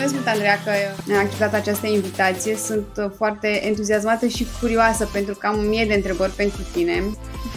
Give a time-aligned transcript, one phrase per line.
[0.00, 0.70] mulțumesc mult, Andreea, că
[1.12, 2.56] ai acceptat această invitație.
[2.56, 7.02] Sunt uh, foarte entuziasmată și curioasă pentru că am o mie de întrebări pentru tine,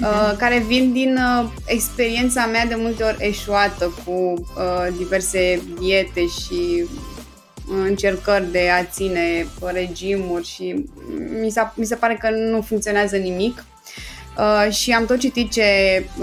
[0.01, 4.33] uh, care vin din uh, experiența mea de multe ori eșuată cu
[4.97, 6.85] diverse diete și
[7.87, 10.85] încercări de a ține regimuri și
[11.41, 13.63] mi, s mi se pare că nu funcționează nimic.
[14.37, 15.63] Uh, și am tot citit ce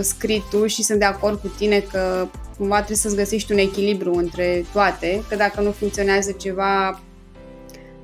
[0.00, 2.28] scrii tu și sunt de acord cu tine că
[2.60, 6.88] cumva trebuie să-ți găsești un echilibru între toate, că dacă nu funcționează ceva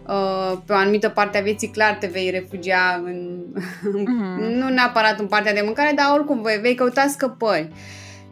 [0.06, 4.54] uh, pe o anumită parte a vieții, clar te vei refugia în, mm-hmm.
[4.60, 7.72] nu neapărat în partea de mâncare, dar oricum vei, vei căuta scăpări.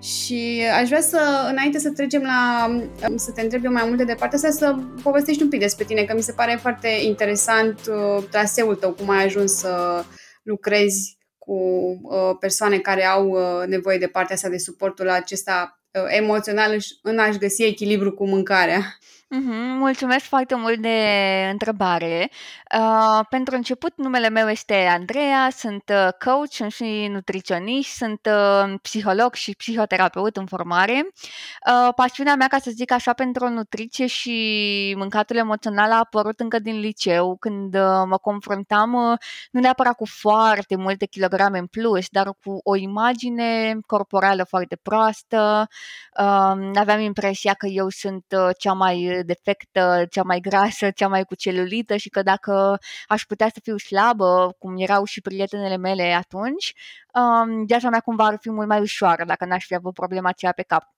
[0.03, 2.71] Și aș vrea să, înainte să trecem la,
[3.17, 6.03] să te întreb eu mai multe de partea asta, să povestești un pic despre tine,
[6.05, 10.05] că mi se pare foarte interesant uh, traseul tău, cum ai ajuns să
[10.43, 11.55] lucrezi cu
[12.03, 17.19] uh, persoane care au uh, nevoie de partea asta de suportul acesta uh, emoțional în
[17.19, 18.99] a-și găsi echilibru cu mâncarea.
[19.35, 20.99] Mm-hmm, mulțumesc foarte mult de
[21.51, 22.31] întrebare.
[22.79, 28.75] Uh, pentru început, numele meu este Andreea, sunt uh, coach, sunt și nutriționist, sunt uh,
[28.83, 31.07] psiholog și psihoterapeut în formare.
[31.07, 36.59] Uh, pasiunea mea, ca să zic așa, pentru nutriție și mâncatul emoțional a apărut încă
[36.59, 39.19] din liceu, când uh, mă confruntam uh,
[39.51, 45.69] nu neapărat cu foarte multe kilograme în plus, dar cu o imagine corporală foarte proastă.
[46.19, 51.25] Uh, aveam impresia că eu sunt uh, cea mai defectă, cea mai grasă, cea mai
[51.25, 56.13] cu celulită și că dacă aș putea să fiu slabă, cum erau și prietenele mele
[56.13, 56.75] atunci,
[57.15, 60.53] um, viața mea cumva ar fi mult mai ușoară dacă n-aș fi avut problema aceea
[60.53, 60.95] pe cap.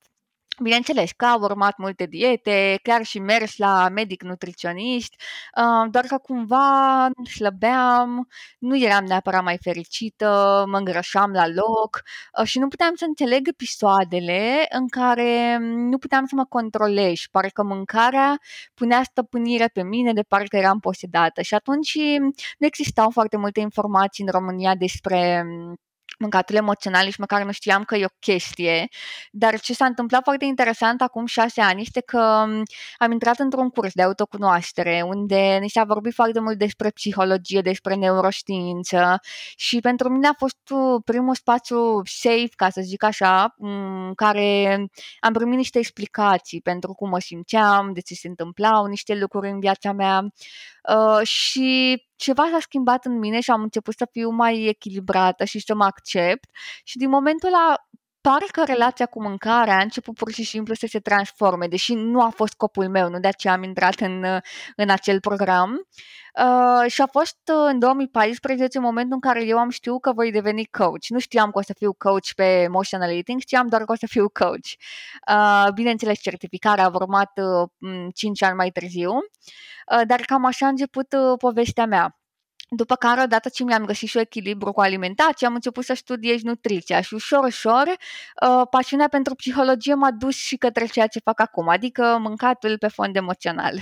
[0.63, 5.15] Bineînțeles că au urmat multe diete, chiar și mers la medic nutriționist,
[5.57, 12.03] uh, doar că cumva slăbeam, nu eram neapărat mai fericită, mă îngrășam la loc
[12.41, 17.63] uh, și nu puteam să înțeleg episoadele în care nu puteam să mă controlez, parcă
[17.63, 18.39] mâncarea
[18.75, 21.43] punea stăpânire pe mine de parcă eram posedată.
[21.43, 21.95] Și atunci
[22.59, 25.45] nu existau foarte multe informații în România despre
[26.19, 28.89] mâncatul emoțional, nici măcar nu știam că e o chestie,
[29.31, 32.19] dar ce s-a întâmplat foarte interesant acum șase ani este că
[32.99, 37.95] am intrat într-un curs de autocunoaștere unde ni s-a vorbit foarte mult despre psihologie, despre
[37.95, 39.19] neuroștiință
[39.57, 40.57] și pentru mine a fost
[41.05, 44.77] primul spațiu safe, ca să zic așa, în care
[45.21, 49.61] am primit niște explicații pentru cum mă simțeam, de ce se întâmplau niște lucruri în
[49.61, 50.23] viața mea
[50.95, 55.61] uh, și ceva s-a schimbat în mine și am început să fiu mai echilibrată și
[55.61, 56.49] să mă accept.
[56.85, 57.86] Și din momentul ăla
[58.29, 62.23] pare că relația cu mâncarea a început pur și simplu să se transforme, deși nu
[62.23, 64.25] a fost scopul meu, nu de aceea am intrat în,
[64.77, 65.71] în acel program.
[66.45, 70.31] Uh, și a fost uh, în 2014 momentul în care eu am știut că voi
[70.31, 71.07] deveni coach.
[71.09, 74.07] Nu știam că o să fiu coach pe emotional eating, știam doar că o să
[74.07, 74.69] fiu coach.
[75.31, 77.33] Uh, bineînțeles, certificarea a urmat
[77.81, 82.17] uh, 5 ani mai târziu, uh, dar cam așa a început uh, povestea mea.
[82.69, 86.43] După care, odată ce mi-am găsit și o echilibru cu alimentația, am început să studiez
[86.43, 91.41] nutriția și ușor, ușor, uh, pasiunea pentru psihologie m-a dus și către ceea ce fac
[91.41, 93.81] acum, adică mâncatul pe fond emoțional.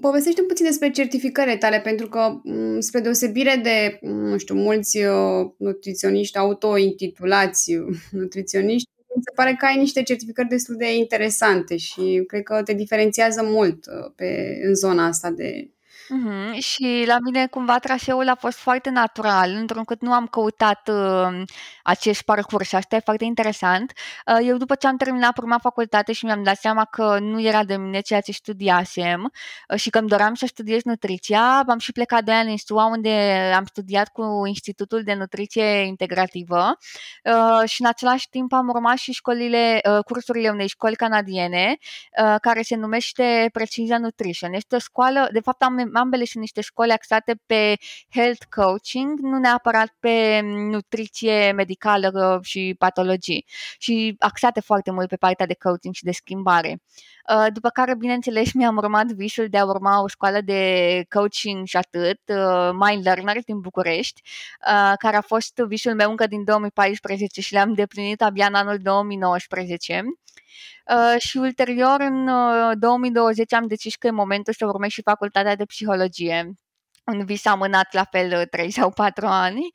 [0.00, 4.98] Povestește-mi puțin despre certificările tale, pentru că, mm, spre deosebire de, mm, nu știu, mulți
[4.98, 7.72] uh, nutriționiști auto-intitulați
[8.20, 12.74] nutriționiști, mi se pare că ai niște certificări destul de interesante și cred că te
[12.74, 15.70] diferențiază mult uh, pe, în zona asta de
[16.12, 16.58] Mhm.
[16.58, 21.42] Și la mine cumva traseul a fost foarte natural, întrucât nu am căutat, uh,
[21.82, 23.92] acest parcurs și asta e foarte interesant.
[24.26, 27.64] Uh, eu după ce am terminat prima facultate și mi-am dat seama că nu era
[27.64, 29.32] de mine ceea ce studiasem,
[29.68, 32.86] uh, și că îmi doream să studiez nutriția, am și plecat 2 ani în SUA
[32.86, 33.10] unde
[33.56, 36.76] am studiat cu Institutul de Nutriție Integrativă,
[37.24, 41.76] uh, și în același timp am urmat și școlile, uh, cursurile unei școli canadiene,
[42.22, 44.52] uh, care se numește Precision Nutrition.
[44.52, 47.76] Este o școală de fapt am ambele sunt niște școli axate pe
[48.10, 53.46] health coaching, nu neapărat pe nutriție medicală și patologii
[53.78, 56.80] și axate foarte mult pe partea de coaching și de schimbare.
[57.30, 61.76] Uh, după care, bineînțeles, mi-am urmat visul de a urma o școală de coaching și
[61.76, 64.22] atât, uh, Mind Learner din București,
[64.66, 68.78] uh, care a fost visul meu încă din 2014 și l-am îndeplinit abia în anul
[68.82, 70.04] 2019.
[70.96, 75.56] Uh, și ulterior, în uh, 2020, am decis că e momentul să urmez și facultatea
[75.56, 76.52] de psihologie.
[77.06, 79.60] Un vis amânat la fel 3 sau 4 ani.
[79.60, 79.70] uh,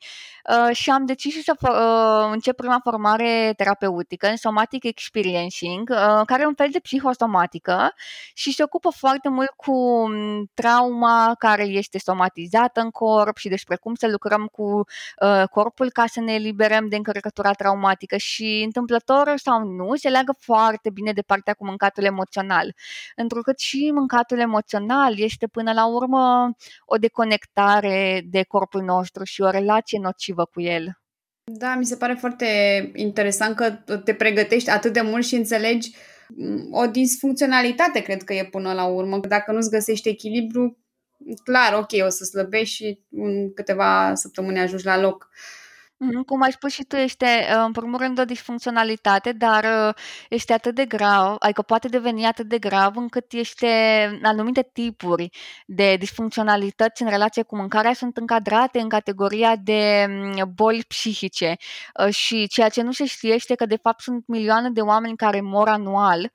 [0.72, 6.46] și am decis să uh, încep prima formare terapeutică în Somatic Experiencing, uh, care e
[6.46, 7.92] un fel de psihosomatică
[8.34, 13.76] și se ocupă foarte mult cu mm, trauma care este somatizată în corp și despre
[13.76, 14.84] cum să lucrăm cu
[15.20, 20.34] uh, corpul ca să ne eliberăm de încărcătura traumatică și întâmplător sau nu, se leagă
[20.38, 22.74] foarte bine de partea cu mâncatul emoțional.
[23.16, 26.50] Întrucât și mâncatul emoțional este până la urmă
[26.84, 30.98] o deconectare de corpul nostru și o relație nocivă cu el.
[31.52, 32.46] Da, mi se pare foarte
[32.94, 33.70] interesant că
[34.04, 35.94] te pregătești atât de mult și înțelegi
[36.28, 39.18] mm, o disfuncționalitate, cred că e până la urmă.
[39.18, 40.78] Dacă nu-ți găsești echilibru,
[41.44, 45.28] clar, ok, o să slăbești și în câteva săptămâni ajungi la loc.
[45.30, 45.65] Uh,
[45.98, 49.94] Mhm, cum ai spus și tu, este, uh, în primul rând, o disfuncționalitate, dar uh,
[50.28, 53.66] este atât de grav, adică poate deveni atât de grav încât este
[54.22, 55.28] anumite tipuri
[55.66, 61.56] de disfuncționalități în relație cu mâncarea sunt încadrate în categoria de mm, boli psihice.
[62.06, 65.16] Uh, și ceea ce nu se știe este că de fapt sunt milioane de oameni
[65.16, 66.30] care mor anual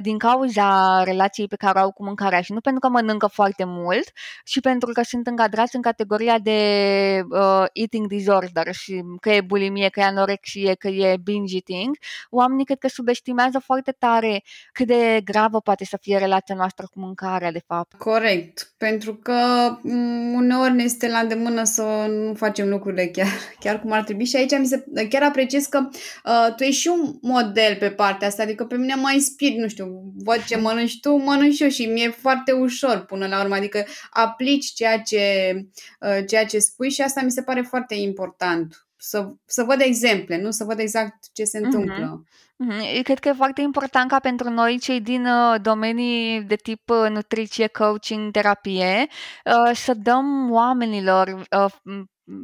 [0.00, 3.64] din cauza relației pe care o au cu mâncarea și nu pentru că mănâncă foarte
[3.64, 4.10] mult,
[4.44, 9.88] ci pentru că sunt încadrați în categoria de uh, eating disorder și că e bulimie,
[9.88, 11.96] că e anorexie, că e binge eating,
[12.30, 14.42] oamenii cred că subestimează foarte tare
[14.72, 17.96] cât de gravă poate să fie relația noastră cu mâncarea, de fapt.
[17.98, 19.40] Corect, pentru că
[19.82, 23.28] mm, uneori ne este la îndemână să nu facem lucrurile chiar,
[23.60, 25.88] chiar cum ar trebui și aici mi se, chiar apreciez că
[26.24, 29.68] uh, tu ești și un model pe partea asta, adică pe mine mă inspiri, nu
[29.68, 33.54] știu, văd ce mănânci tu, mănânc și eu și mi-e foarte ușor până la urmă,
[33.54, 35.54] adică aplici ceea ce,
[36.00, 40.40] uh, ceea ce spui și asta mi se pare foarte important să, să văd exemple,
[40.40, 41.66] nu să văd exact ce se mhm.
[41.66, 42.24] întâmplă.
[42.24, 42.94] Mm-hmm.
[42.94, 46.90] Eu cred că e foarte important ca pentru noi, cei din uh, domenii de tip
[46.90, 49.06] uh, nutriție, coaching, terapie,
[49.44, 51.72] uh, să dăm oamenilor uh,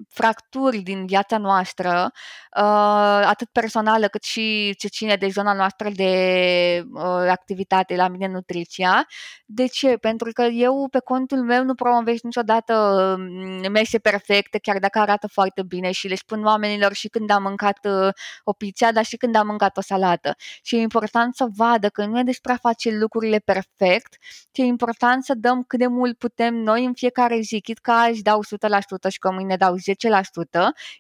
[0.09, 2.11] fracturi din viața noastră,
[2.57, 8.27] uh, atât personală cât și ce ține de zona noastră de uh, activitate la mine
[8.27, 9.07] nutriția.
[9.47, 9.97] De ce?
[9.97, 12.75] Pentru că eu pe contul meu nu promovez niciodată
[13.19, 17.43] mm, mese perfecte, chiar dacă arată foarte bine și le spun oamenilor și când am
[17.43, 18.09] mâncat uh,
[18.45, 20.35] o pizza, dar și când am mâncat o salată.
[20.63, 24.17] Și e important să vadă că nu e despre a face lucrurile perfect,
[24.53, 27.91] ci e important să dăm cât de mult putem noi în fiecare zi, chit că
[27.91, 29.81] azi dau 100% și că mâine dau 10%,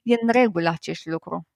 [0.02, 1.46] e în regulă acest lucru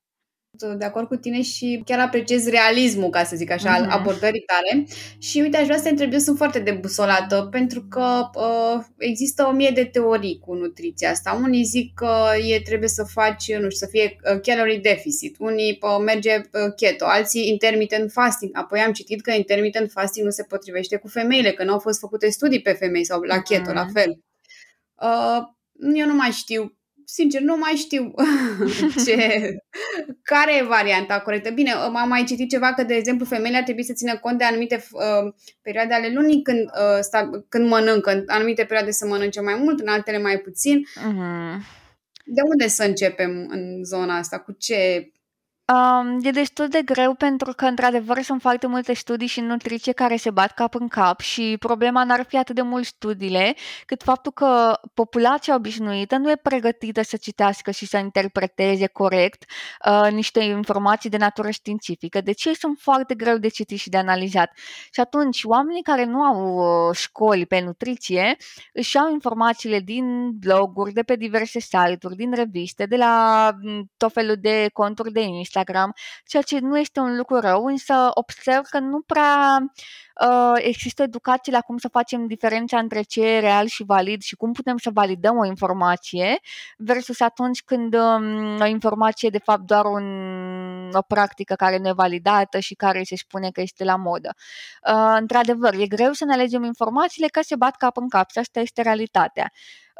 [0.76, 3.91] de acord cu tine și chiar apreciez realismul, ca să zic așa, al mm-hmm.
[3.91, 4.87] abordării tale.
[5.19, 9.44] Și uite, aș vrea să te întreb, eu sunt foarte debusolată pentru că uh, există
[9.44, 11.41] o mie de teorii cu nutriția asta.
[11.43, 15.79] Unii zic că e trebuie să faci, nu știu, să fie uh, calorie deficit, unii
[15.81, 18.50] uh, merge uh, keto, alții intermittent fasting.
[18.56, 21.99] Apoi am citit că intermittent fasting nu se potrivește cu femeile, că nu au fost
[21.99, 23.75] făcute studii pe femei sau la keto, mm-hmm.
[23.75, 24.20] la fel.
[25.03, 25.56] Uh,
[25.94, 26.78] eu nu mai știu
[27.10, 28.14] sincer, nu mai știu
[29.05, 29.16] ce,
[30.22, 31.50] care e varianta corectă.
[31.50, 34.44] Bine, am mai citit ceva că, de exemplu, femeile ar trebui să țină cont de
[34.44, 35.32] anumite uh,
[35.62, 38.10] perioade ale lunii când, uh, sta, când mănâncă.
[38.10, 40.81] În anumite perioade să mănânce mai mult, în altele mai puțin.
[40.81, 41.76] Uh-huh.
[42.25, 44.38] De unde să începem în zona asta?
[44.38, 45.10] Cu ce
[45.73, 50.17] Um, e destul de greu pentru că, într-adevăr, sunt foarte multe studii și nutriție care
[50.17, 53.55] se bat cap în cap și problema n-ar fi atât de mult studiile,
[53.87, 59.44] cât faptul că populația obișnuită nu e pregătită să citească și să interpreteze corect
[59.87, 62.20] uh, niște informații de natură științifică.
[62.20, 64.50] Deci ei sunt foarte greu de citit și de analizat.
[64.93, 66.56] Și atunci, oamenii care nu au
[66.88, 68.37] uh, școli pe nutriție
[68.73, 74.12] își iau informațiile din bloguri, de pe diverse site-uri, din reviste, de la mm, tot
[74.12, 75.94] felul de conturi de Instagram, Instagram,
[76.27, 79.58] ceea ce nu este un lucru rău, însă observ că nu prea
[80.20, 84.36] uh, există educație la cum să facem diferența între ce e real și valid și
[84.36, 86.41] cum putem să validăm o informație
[86.77, 90.05] versus atunci când um, o informație e de fapt doar un,
[90.95, 94.35] o practică care nu e validată și care se spune că este la modă.
[94.93, 98.39] Uh, într-adevăr, e greu să ne alegem informațiile că se bat cap în cap și
[98.39, 99.53] asta este realitatea.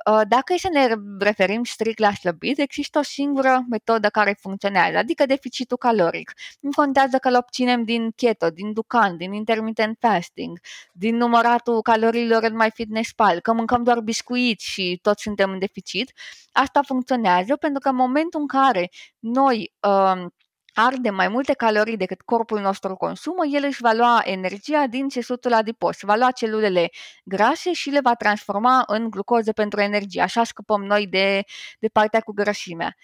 [0.07, 4.97] Uh, dacă e să ne referim strict la slăbit, există o singură metodă care funcționează,
[4.97, 6.33] adică deficitul caloric.
[6.61, 10.59] Nu contează că îl obținem din keto, din ducan, din intermittent fasting,
[10.93, 15.59] din număratul calorilor în mai fitness pal, că mâncăm doar biscuiți și toți suntem în
[15.59, 16.13] deficit.
[16.53, 20.27] Asta funcționează pentru că în momentul în care noi uh,
[20.75, 25.53] arde mai multe calorii decât corpul nostru consumă, el își va lua energia din țesutul
[25.53, 26.91] adipos, va lua celulele
[27.25, 30.23] grase și le va transforma în glucoză pentru energie.
[30.23, 31.43] Așa scăpăm noi de,
[31.79, 32.97] de partea cu grăsimea.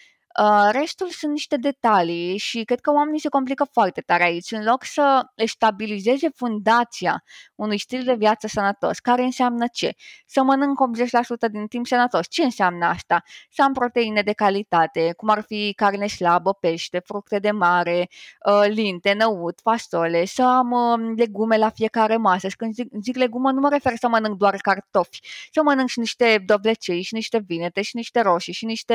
[0.42, 4.52] Uh, restul sunt niște detalii și cred că oamenii se complică foarte tare aici.
[4.52, 7.24] În loc să își stabilizeze fundația
[7.54, 9.92] unui stil de viață sănătos, care înseamnă ce?
[10.26, 10.78] Să mănânc
[11.48, 12.26] 80% din timp sănătos.
[12.28, 13.22] Ce înseamnă asta?
[13.50, 18.08] Să am proteine de calitate, cum ar fi carne slabă, pește, fructe de mare,
[18.46, 22.48] uh, linte, năut, fasole, să am um, legume la fiecare masă.
[22.48, 25.20] Și când zic, zic legume, nu mă refer să mănânc doar cartofi,
[25.52, 28.94] să mănânc și niște dovlecei, și niște vinete, și niște roșii, și niște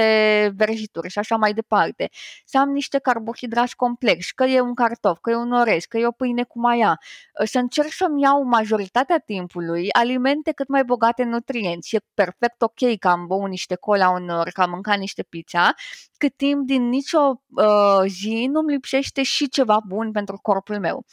[0.55, 2.09] verjituri și așa mai departe.
[2.45, 6.07] Să am niște carbohidrați complexi, că e un cartof, că e un orez, că e
[6.07, 7.00] o pâine cu maia.
[7.43, 11.95] Să încerc să-mi iau majoritatea timpului alimente cât mai bogate în nutrienți.
[11.95, 15.74] E perfect ok că am băut niște cola unor, că am mâncat niște pizza,
[16.17, 21.05] cât timp din nicio uh, zi nu-mi lipsește și ceva bun pentru corpul meu.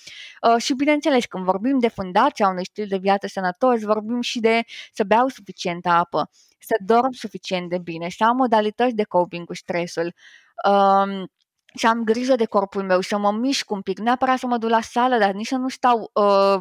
[0.43, 4.63] Uh, și bineînțeles, când vorbim de fundația unui stil de viață sănătos, vorbim și de
[4.93, 9.55] să beau suficientă apă, să dorm suficient de bine, să am modalități de coping cu
[9.55, 10.15] stresul.
[10.69, 11.25] Uh,
[11.75, 14.71] să am grijă de corpul meu, să mă mișc un pic, neapărat să mă duc
[14.71, 16.61] la sală, dar nici să nu stau uh,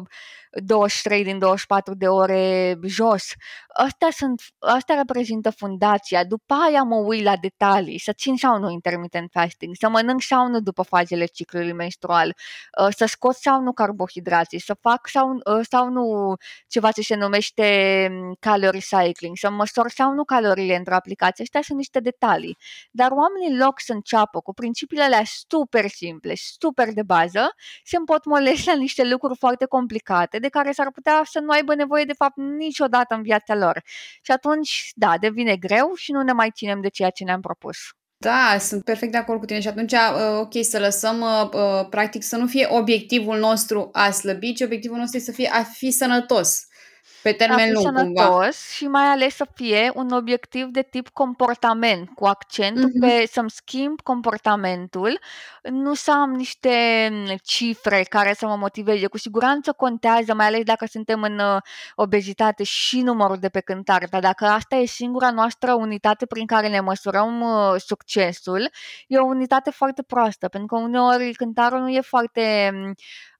[0.64, 3.32] 23 din 24 de ore jos.
[3.74, 6.24] Astea, sunt, astea reprezintă fundația.
[6.24, 10.48] După aia mă uit la detalii, să țin sau nu intermittent fasting, să mănânc sau
[10.48, 12.34] nu după fazele ciclului menstrual,
[12.80, 16.34] uh, să scot sau nu carbohidrații, să fac sau, uh, sau nu
[16.66, 21.44] ceva ce se numește um, calorie cycling, să măsor sau nu caloriile între aplicații.
[21.44, 22.56] Astea sunt niște detalii.
[22.90, 27.96] Dar oamenii în loc să înceapă cu principiile alea super simple, super de bază, se
[27.96, 32.12] împotmolesc la niște lucruri foarte complicate de care s-ar putea să nu aibă nevoie de
[32.12, 33.82] fapt niciodată în viața lor.
[34.22, 37.76] Și atunci, da, devine greu și nu ne mai ținem de ceea ce ne-am propus.
[38.18, 41.86] Da, sunt perfect de acord cu tine și atunci, uh, ok, să lăsăm, uh, uh,
[41.90, 45.62] practic, să nu fie obiectivul nostru a slăbi, ci obiectivul nostru este să fie a
[45.62, 46.66] fi sănătos
[47.22, 48.50] pe termen lung sănătos cumva.
[48.50, 53.00] și mai ales să fie un obiectiv de tip comportament, cu accentul mm-hmm.
[53.00, 55.20] pe să-mi schimb comportamentul,
[55.62, 59.06] nu să am niște mm, cifre care să mă motiveze.
[59.06, 61.56] Cu siguranță contează, mai ales dacă suntem în uh,
[61.94, 66.68] obezitate și numărul de pe cântar, dar dacă asta e singura noastră unitate prin care
[66.68, 68.70] ne măsurăm uh, succesul,
[69.06, 72.94] e o unitate foarte proastă, pentru că uneori cântarul nu e foarte mm,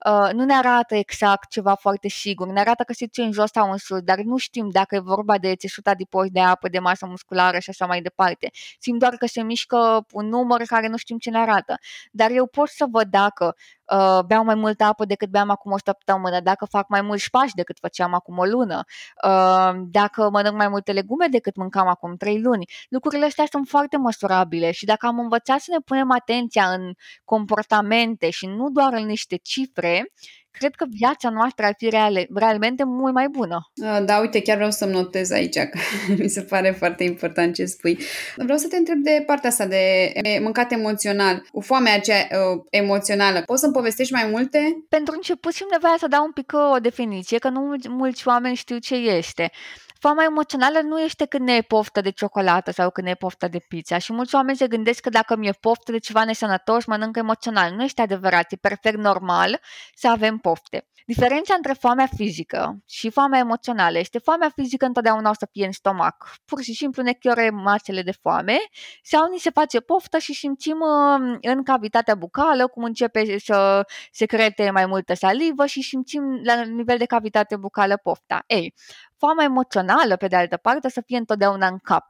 [0.04, 3.55] Uh, nu ne arată exact ceva foarte sigur, ne arată că se duce în jos
[3.56, 6.78] sau în sus, dar nu știm dacă e vorba de țesut adipoși, de apă, de
[6.78, 8.50] masă musculară și așa mai departe.
[8.78, 11.74] Simt doar că se mișcă un număr care nu știm ce ne arată.
[12.10, 13.54] Dar eu pot să văd dacă
[13.92, 17.54] uh, beau mai multă apă decât beam acum o săptămână, dacă fac mai mulți pași
[17.54, 18.84] decât făceam acum o lună,
[19.24, 22.64] uh, dacă mănânc mai multe legume decât mâncam acum trei luni.
[22.88, 26.92] Lucrurile astea sunt foarte măsurabile și dacă am învățat să ne punem atenția în
[27.24, 30.12] comportamente și nu doar în niște cifre,
[30.58, 33.58] cred că viața noastră ar fi reale, realmente mult mai bună.
[34.04, 35.78] Da, uite, chiar vreau să-mi notez aici, că
[36.18, 37.98] mi se pare foarte important ce spui.
[38.36, 43.42] Vreau să te întreb de partea asta de mâncat emoțional, cu foamea aceea uh, emoțională.
[43.46, 44.58] Poți să-mi povestești mai multe?
[44.88, 48.78] Pentru început simt nevoia să dau un pic o definiție, că nu mulți oameni știu
[48.78, 49.50] ce este.
[49.98, 53.48] Foamea emoțională nu este când ne e poftă de ciocolată sau când ne e poftă
[53.48, 57.16] de pizza și mulți oameni se gândesc că dacă mi-e poftă de ceva nesănătos, mănânc
[57.16, 57.74] emoțional.
[57.74, 59.60] Nu este adevărat, e perfect normal
[59.94, 60.86] să avem pofte.
[61.06, 65.72] Diferența între foamea fizică și foamea emoțională este foamea fizică întotdeauna o să fie în
[65.72, 66.34] stomac.
[66.44, 68.56] Pur și simplu ne chiore masele de foame
[69.02, 74.70] sau ni se face poftă și simțim uh, în cavitatea bucală cum începe să secrete
[74.70, 78.42] mai multă salivă și simțim la nivel de cavitate bucală pofta.
[78.46, 78.74] Ei,
[79.18, 82.04] foamea emoțională, pe de altă parte, să fie întotdeauna în cap.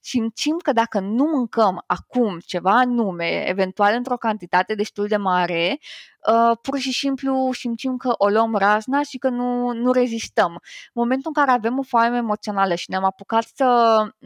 [0.00, 5.78] Simțim că dacă nu mâncăm acum ceva anume, eventual într-o cantitate destul de mare,
[6.30, 10.50] uh, pur și simplu simțim că o luăm razna și că nu, nu rezistăm.
[10.50, 10.58] În
[10.92, 13.66] momentul în care avem o foame emoțională și ne-am apucat să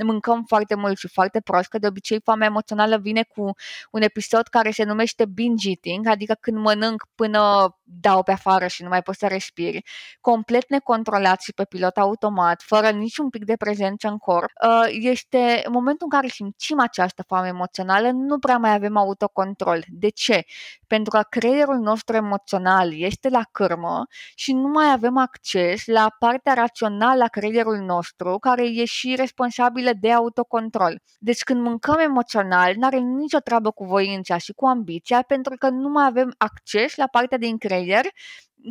[0.02, 3.50] mâncăm foarte mult și foarte prost, că de obicei foamea emoțională vine cu
[3.90, 8.82] un episod care se numește binge eating, adică când mănânc până dau pe afară și
[8.82, 9.82] nu mai poți să respiri,
[10.20, 15.64] complet necontrolat și pe pilot automat, fără niciun pic de prezență în corp, uh, este
[15.68, 19.84] momentul în care simțim această foame emoțională, nu prea mai avem autocontrol.
[19.88, 20.44] De ce?
[20.86, 26.54] Pentru că creierul nostru emoțional este la cârmă și nu mai avem acces la partea
[26.54, 31.02] rațională a creierului nostru, care e și responsabilă de autocontrol.
[31.18, 35.68] Deci când mâncăm emoțional, nu are nicio treabă cu voința și cu ambiția, pentru că
[35.68, 38.04] nu mai avem acces la partea din creier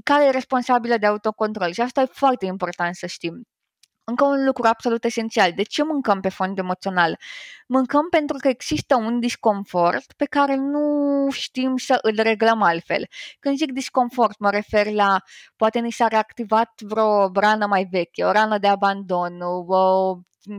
[0.04, 1.72] care e responsabilă de autocontrol.
[1.72, 3.48] Și asta e foarte important să știm.
[4.06, 5.52] Încă un lucru absolut esențial.
[5.54, 7.20] De ce mâncăm pe fond emoțional?
[7.68, 13.08] Mâncăm pentru că există un disconfort pe care nu știm să îl reglăm altfel.
[13.40, 15.18] Când zic disconfort, mă refer la
[15.56, 20.16] poate ni s-a reactivat vreo rană mai veche, o rană de abandon, o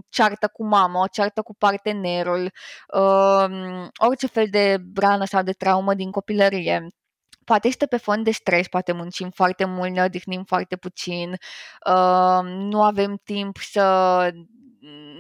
[0.09, 2.50] ceartă cu mama, o ceartă cu partenerul,
[2.95, 6.87] um, orice fel de rană sau de traumă din copilărie
[7.47, 11.31] poate este pe fond de stres, poate muncim foarte mult, ne odihnim foarte puțin,
[11.87, 14.31] uh, nu avem timp să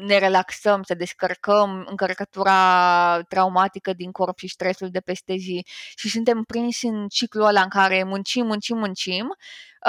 [0.06, 5.66] ne relaxăm, să descărcăm încărcătura traumatică din corp și stresul de peste zi
[5.96, 9.26] și suntem prinși în ciclul ăla în care muncim, muncim, muncim.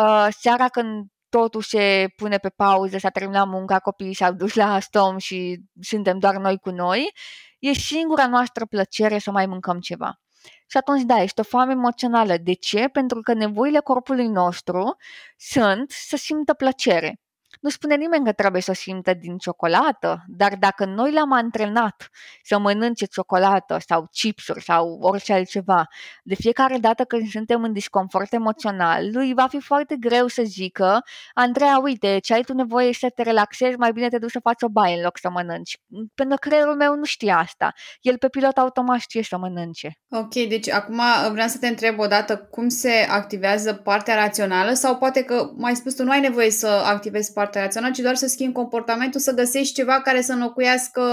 [0.01, 4.79] Uh, seara când totul se pune pe pauză, s-a terminat munca, copiii s-au dus la
[4.79, 7.11] stom și suntem doar noi cu noi,
[7.59, 10.19] e singura noastră plăcere să mai mâncăm ceva.
[10.67, 12.37] Și atunci, da, este o foame emoțională.
[12.37, 12.87] De ce?
[12.87, 14.95] Pentru că nevoile corpului nostru
[15.37, 17.19] sunt să simtă plăcere.
[17.59, 22.09] Nu spune nimeni că trebuie să simtă din ciocolată, dar dacă noi l-am antrenat
[22.43, 25.87] să mănânce ciocolată sau chipsuri sau orice altceva,
[26.23, 31.01] de fiecare dată când suntem în disconfort emoțional, lui va fi foarte greu să zică
[31.33, 34.61] Andreea, uite, ce ai tu nevoie să te relaxezi, mai bine te duci să faci
[34.61, 35.77] o baie în loc să mănânci.
[36.15, 37.73] Pentru că creierul meu nu știe asta.
[38.01, 39.99] El pe pilot automat știe să mănânce.
[40.09, 44.97] Ok, deci acum vreau să te întreb o dată cum se activează partea rațională sau
[44.97, 48.15] poate că, mai spus tu, nu ai nevoie să activezi partea partea rațională, ci doar
[48.15, 51.03] să schimbi comportamentul, să găsești ceva care să înlocuiască,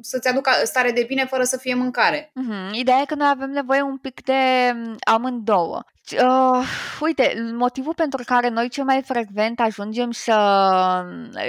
[0.00, 2.32] să-ți aducă stare de bine fără să fie mâncare.
[2.32, 2.72] Uh-huh.
[2.72, 5.84] Ideea e că noi avem nevoie un pic de mm, amândouă.
[6.12, 6.66] Uh,
[7.00, 10.34] uite, motivul pentru care noi cel mai frecvent ajungem să,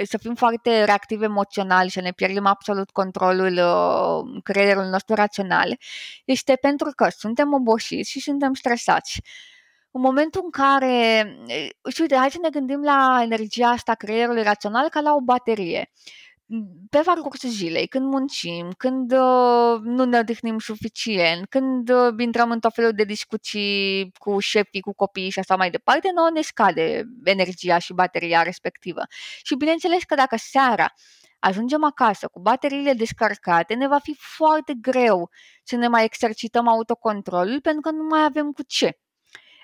[0.04, 5.78] să fim foarte reactivi emoțional și să ne pierdem absolut controlul uh, creierului nostru rațional
[6.24, 9.22] este pentru că suntem obosiți și suntem stresați
[9.96, 11.26] în momentul în care,
[11.92, 15.90] și uite, hai să ne gândim la energia asta creierului rațional ca la o baterie.
[16.90, 22.60] Pe parcursul zilei, când muncim, când uh, nu ne odihnim suficient, când uh, intrăm în
[22.60, 27.04] tot felul de discuții cu șefii, cu copiii și așa mai departe, nouă ne scade
[27.24, 29.02] energia și bateria respectivă.
[29.42, 30.92] Și bineînțeles că dacă seara
[31.38, 35.30] ajungem acasă cu bateriile descărcate, ne va fi foarte greu
[35.62, 38.98] să ne mai exercităm autocontrolul pentru că nu mai avem cu ce.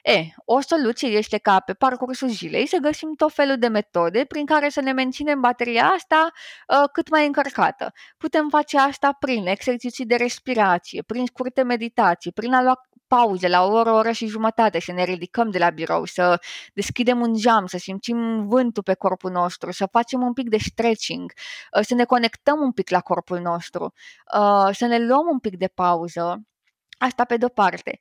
[0.02, 4.46] E, o soluție este ca pe parcursul zilei să găsim tot felul de metode prin
[4.46, 6.30] care să ne menținem bateria asta
[6.68, 7.92] uh, cât mai încărcată.
[8.16, 13.64] Putem face asta prin exerciții de respirație, prin scurte meditații, prin a lua pauze la
[13.64, 16.40] o oră, o oră și jumătate, să ne ridicăm de la birou, să
[16.74, 21.32] deschidem un geam, să simțim vântul pe corpul nostru, să facem un pic de stretching,
[21.76, 23.92] uh, să ne conectăm un pic la corpul nostru,
[24.34, 26.40] uh, să ne luăm un pic de pauză
[27.02, 27.98] Asta pe de-o parte.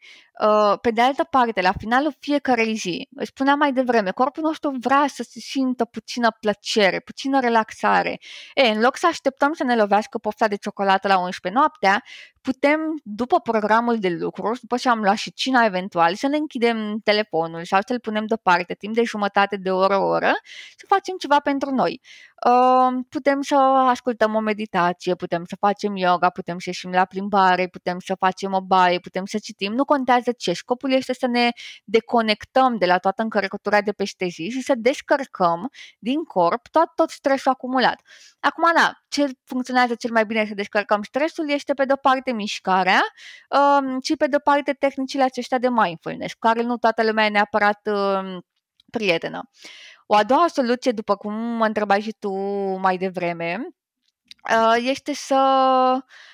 [0.47, 4.75] Uh, pe de altă parte, la finalul fiecarei zi, îți spuneam mai devreme, corpul nostru
[4.79, 8.19] vrea să se simtă puțină plăcere, puțină relaxare.
[8.53, 12.03] E, în loc să așteptăm să ne lovească pofta de ciocolată la 11 noaptea,
[12.41, 16.99] putem, după programul de lucru, după ce am luat și cina eventual, să ne închidem
[17.03, 20.31] telefonul sau să-l punem deoparte timp de jumătate de oră, o oră,
[20.77, 22.01] să facem ceva pentru noi.
[22.45, 23.55] Uh, putem să
[23.89, 28.53] ascultăm o meditație, putem să facem yoga, putem să ieșim la plimbare, putem să facem
[28.53, 30.53] o baie, putem să citim, nu contează ce.
[30.53, 31.49] Scopul este să ne
[31.83, 37.09] deconectăm de la toată încărcătura de peste zi și să descărcăm din corp tot, tot
[37.09, 38.01] stresul acumulat.
[38.39, 43.01] Acum, da, ce funcționează cel mai bine să descărcăm stresul este pe de-o parte mișcarea
[43.49, 47.79] um, și pe de-o parte tehnicile acestea de mindfulness, care nu toată lumea e neapărat
[47.87, 48.45] um,
[48.91, 49.49] prietenă.
[50.05, 52.31] O a doua soluție, după cum mă întrebai și tu
[52.77, 53.78] mai devreme, uh,
[54.77, 55.35] este să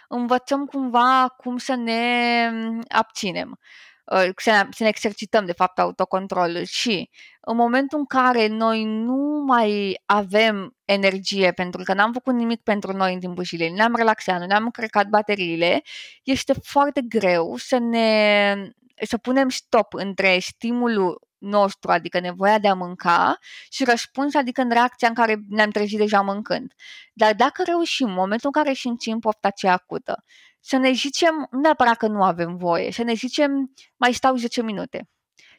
[0.08, 2.52] învățăm cumva cum să ne
[2.88, 3.60] abținem.
[4.06, 7.10] Uh, să ne, să ne exercităm, de fapt, autocontrolul și
[7.42, 12.92] în momentul în care noi nu mai avem energie pentru că n-am făcut nimic pentru
[12.92, 15.82] noi în timpul zilei, ne-am relaxat, nu ne-am încărcat bateriile,
[16.24, 18.56] este foarte greu să ne
[19.04, 23.38] să punem stop între stimulul nostru, adică nevoia de a mânca,
[23.70, 26.74] și răspuns, adică în reacția în care ne-am trezit deja mâncând.
[27.14, 30.24] Dar dacă reușim, în momentul în care simțim pofta aceea acută,
[30.60, 34.62] să ne zicem, nu neapărat că nu avem voie, să ne zicem, mai stau 10
[34.62, 35.10] minute.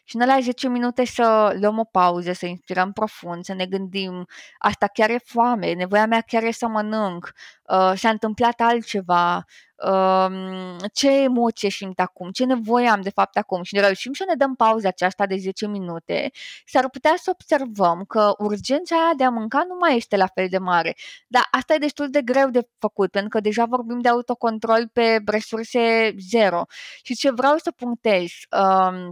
[0.08, 4.26] Și în alea 10 minute să luăm o pauză, să inspirăm profund, să ne gândim,
[4.58, 9.44] asta chiar e foame, nevoia mea chiar e să mănânc, uh, s-a întâmplat altceva,
[9.76, 10.30] uh,
[10.92, 14.34] ce emoție simt acum, ce nevoie am de fapt acum și ne reușim să ne
[14.34, 16.30] dăm pauza aceasta de 10 minute,
[16.66, 20.48] s-ar putea să observăm că urgența aia de a mânca nu mai este la fel
[20.48, 20.94] de mare.
[21.28, 25.18] Dar asta e destul de greu de făcut, pentru că deja vorbim de autocontrol pe
[25.26, 26.64] resurse zero.
[27.02, 29.08] Și ce vreau să punctez, uh,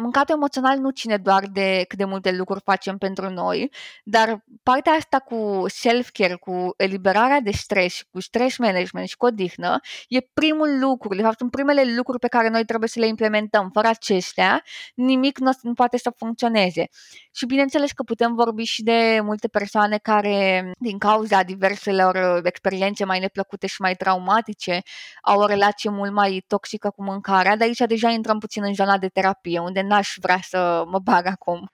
[0.00, 3.72] mâncatul emoțional nu ține doar de cât de multe lucruri facem pentru noi,
[4.04, 9.80] dar partea asta cu self-care, cu eliberarea de stres, cu stress management și cu odihnă,
[10.08, 13.70] e primul lucru, de fapt sunt primele lucruri pe care noi trebuie să le implementăm.
[13.72, 14.62] Fără acestea,
[14.94, 16.88] nimic nu, nu poate să funcționeze.
[17.32, 23.18] Și bineînțeles că putem vorbi și de multe persoane care, din cauza diverselor experiențe mai
[23.18, 24.82] neplăcute și mai traumatice,
[25.22, 28.98] au o relație mult mai toxică cu mâncarea, dar aici deja intrăm puțin în zona
[28.98, 31.70] de terapie, unde n-aș vrea să mă bag acum.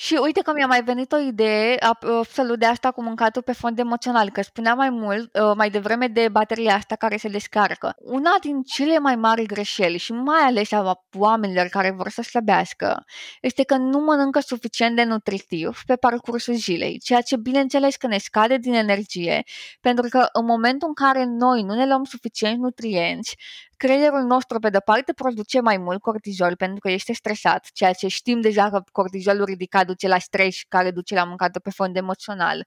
[0.00, 3.78] Și uite că mi-a mai venit o idee absolut de asta cu mâncatul pe fond
[3.78, 7.94] emoțional, că spunea mai mult, ă, mai devreme de bateria asta care se descarcă.
[7.96, 13.04] Una din cele mai mari greșeli și mai ales a oamenilor care vor să slăbească
[13.40, 18.18] este că nu mănâncă suficient de nutritiv pe parcursul zilei, ceea ce bineînțeles că ne
[18.18, 19.42] scade din energie,
[19.80, 23.36] pentru că în momentul în care noi nu ne luăm suficient nutrienți,
[23.78, 28.08] creierul nostru, pe de parte, produce mai mult cortizol pentru că este stresat, ceea ce
[28.08, 32.66] știm deja că cortizolul ridicat duce la stres care duce la mâncatul pe fond emoțional.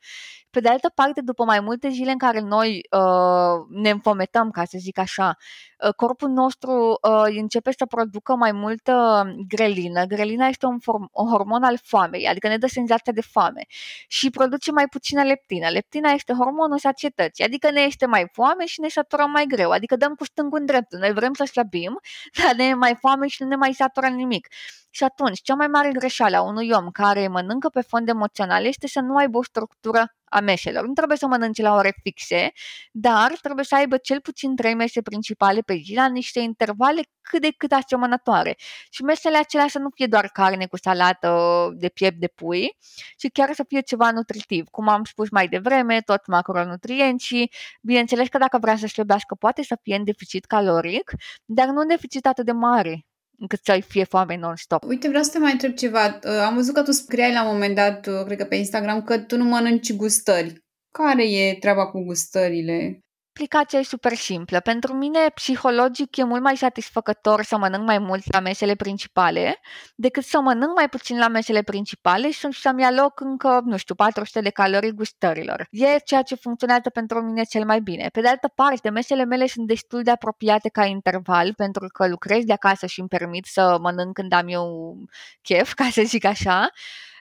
[0.49, 4.63] Pe de altă parte, după mai multe zile în care noi uh, ne înfometăm, ca
[4.65, 5.37] să zic așa,
[5.85, 10.05] uh, corpul nostru uh, începe să producă mai multă grelină.
[10.05, 13.65] Grelina este un, form, un hormon al foamei, adică ne dă senzația de foame
[14.07, 15.69] și produce mai puțină leptină.
[15.69, 19.95] Leptina este hormonul sacietății, adică ne este mai foame și ne saturăm mai greu, adică
[19.95, 20.99] dăm cu stângul în dreptul.
[21.01, 21.99] Noi vrem să slăbim,
[22.43, 24.47] dar ne e mai foame și nu ne mai satură nimic.
[24.93, 28.87] Și atunci, cea mai mare greșeală a unui om care mănâncă pe fond emoțional este
[28.87, 30.85] să nu aibă o structură a meselor.
[30.87, 32.51] Nu trebuie să mănânce la ore fixe,
[32.91, 37.41] dar trebuie să aibă cel puțin trei mese principale pe zi, la niște intervale cât
[37.41, 38.55] de cât asemănătoare.
[38.89, 42.77] Și mesele acelea să nu fie doar carne cu salată de piept de pui,
[43.17, 44.67] ci chiar să fie ceva nutritiv.
[44.69, 47.51] Cum am spus mai devreme, tot macronutrienți și
[47.81, 51.11] bineînțeles că dacă vrea să slăbească poate să fie în deficit caloric,
[51.45, 53.05] dar nu în deficit atât de mare
[53.41, 54.83] încât să-i fie foame non-stop.
[54.83, 56.19] Uite, vreau să te mai întreb ceva.
[56.23, 59.01] Uh, am văzut că tu scriai la un moment dat, uh, cred că pe Instagram,
[59.01, 60.63] că tu nu mănânci gustări.
[60.91, 62.99] Care e treaba cu gustările?
[63.33, 64.59] Explicația e super simplă.
[64.59, 69.59] Pentru mine, psihologic, e mult mai satisfăcător să mănânc mai mult la mesele principale
[69.95, 74.41] decât să mănânc mai puțin la mesele principale și să-mi aloc încă, nu știu, 400
[74.41, 75.67] de calorii gustărilor.
[75.69, 78.09] E ceea ce funcționează pentru mine cel mai bine.
[78.11, 82.43] Pe de altă parte, mesele mele sunt destul de apropiate ca interval pentru că lucrez
[82.43, 84.95] de acasă și îmi permit să mănânc când am eu
[85.41, 86.69] chef, ca să zic așa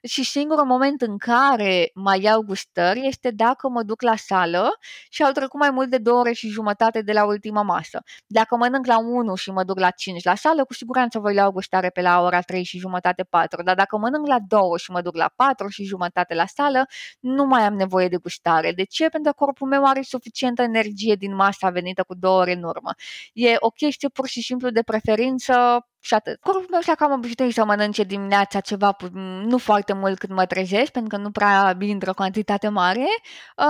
[0.02, 5.22] și singurul moment în care mai iau gustări este dacă mă duc la sală și
[5.22, 8.02] au trecut mai mult de două ore și jumătate de la ultima masă.
[8.26, 11.50] Dacă mănânc la 1 și mă duc la 5 la sală, cu siguranță voi lua
[11.50, 15.00] gustare pe la ora 3 și jumătate 4, dar dacă mănânc la 2 și mă
[15.02, 16.86] duc la 4 și jumătate la sală,
[17.20, 18.72] nu mai am nevoie de gustare.
[18.72, 19.08] De ce?
[19.08, 22.90] Pentru că corpul meu are suficientă energie din masa venită cu două ore în urmă.
[23.32, 26.40] E o chestie pur și simplu de preferință și atât.
[26.40, 28.96] Corpul meu și cam obișnuit să mănânce dimineața ceva,
[29.44, 33.06] nu foarte mult cât mă trezesc, pentru că nu prea intră cantitate mare.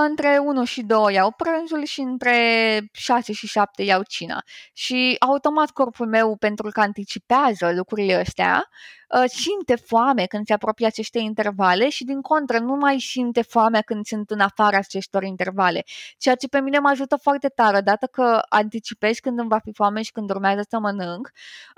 [0.08, 4.42] Între 1 și 2 iau prânzul și între 6 și 7 iau cina.
[4.72, 10.86] Și automat corpul meu, pentru că anticipează lucrurile astea, uh, simte foame când se apropie
[10.86, 15.84] aceste intervale și din contră nu mai simte foamea când sunt în afara acestor intervale.
[16.18, 19.72] Ceea ce pe mine mă ajută foarte tare, dată că anticipez când îmi va fi
[19.72, 21.30] foame și când urmează să mănânc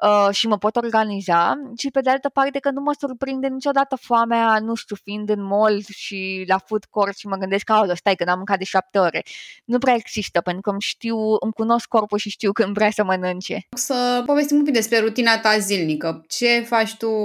[0.02, 3.96] uh, și mă pot organiza și pe de altă parte că nu mă surprinde niciodată
[3.96, 8.14] foamea, nu știu, fiind în mall și la food court și mă gândesc că, stai,
[8.14, 9.22] că n-am mâncat de șapte ore.
[9.64, 13.04] Nu prea există, pentru că îmi știu, îmi cunosc corpul și știu când vrea să
[13.04, 13.66] mănânce.
[13.76, 16.24] Să povestim un pic despre rutina ta zilnică.
[16.28, 17.21] Ce faci tu uh,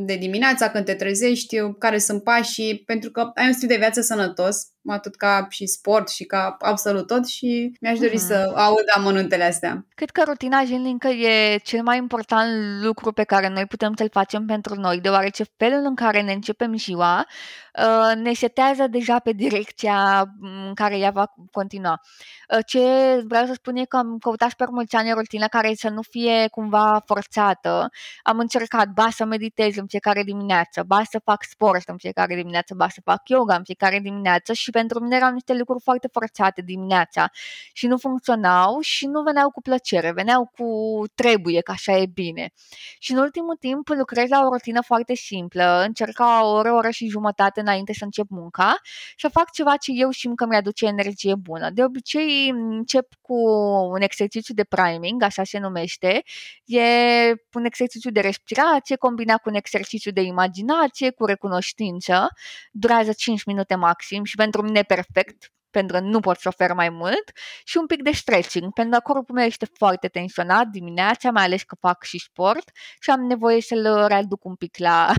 [0.00, 4.00] de dimineața când te trezești, care sunt pașii, pentru că ai un stil de viață
[4.00, 4.56] sănătos,
[4.92, 8.26] atât ca și sport și ca absolut tot și mi-aș dori uh-huh.
[8.26, 9.86] să aud amănuntele astea.
[9.94, 14.46] Cred că rutina zilnică e cel mai important lucru pe care noi putem să-l facem
[14.46, 17.26] pentru noi, deoarece felul în care ne începem ziua
[17.78, 22.00] uh, ne setează deja pe direcția în care ea va continua.
[22.54, 22.80] Uh, ce
[23.26, 26.02] vreau să spun e că am căutat pe mulți ani o rutină care să nu
[26.02, 27.90] fie cumva forțată.
[28.22, 32.74] Am încercat, ba să meditez în fiecare dimineață, ba să fac sport în fiecare dimineață,
[32.74, 36.60] ba să fac yoga în fiecare dimineață și pentru mine erau niște lucruri foarte forțate
[36.62, 37.30] dimineața
[37.72, 40.68] și nu funcționau și nu veneau cu plăcere, veneau cu
[41.14, 42.52] trebuie, că așa e bine.
[42.98, 46.74] Și în ultimul timp lucrez la o rutină foarte simplă, încerc ca o oră, o
[46.74, 48.76] oră și jumătate înainte să încep munca
[49.16, 51.70] să fac ceva ce eu simt că mi-aduce energie bună.
[51.70, 53.34] De obicei încep cu
[53.92, 56.22] un exercițiu de priming, așa se numește,
[56.64, 56.80] e
[57.52, 62.28] un exercițiu de respirație combinat cu un exercițiu de imaginație, cu recunoștință,
[62.72, 66.88] durează 5 minute maxim și pentru mine perfect pentru că nu pot să ofer mai
[66.88, 67.32] mult,
[67.64, 71.62] și un pic de stretching, pentru că corpul meu este foarte tensionat dimineața, mai ales
[71.62, 75.12] că fac și sport și am nevoie să-l readuc un pic la,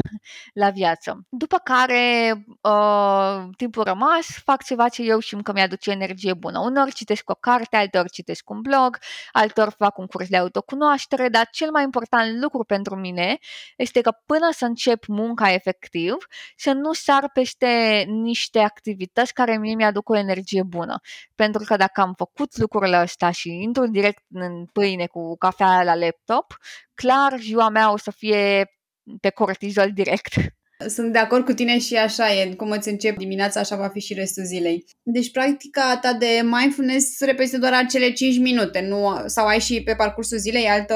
[0.53, 1.25] la viață.
[1.29, 6.59] După care, uh, timpul rămas, fac ceva ce eu știu că mi-aduce energie bună.
[6.59, 8.97] Unor citesc o carte, altor citesc un blog,
[9.31, 13.38] altor fac un curs de autocunoaștere, dar cel mai important lucru pentru mine
[13.77, 16.15] este că până să încep munca efectiv,
[16.55, 20.99] să nu sar peste niște activități care mie mi-aduc o energie bună.
[21.36, 25.95] Pentru că dacă am făcut lucrurile astea și intru direct în pâine cu cafea la
[25.95, 26.58] laptop,
[26.93, 28.71] clar ziua mea o să fie
[29.21, 30.34] pe cortizol direct.
[30.88, 33.99] Sunt de acord cu tine și așa e, cum îți încep dimineața, așa va fi
[33.99, 34.86] și restul zilei.
[35.04, 39.23] Deci practica ta de mindfulness reprezintă doar acele 5 minute, nu?
[39.25, 40.95] Sau ai și pe parcursul zilei altă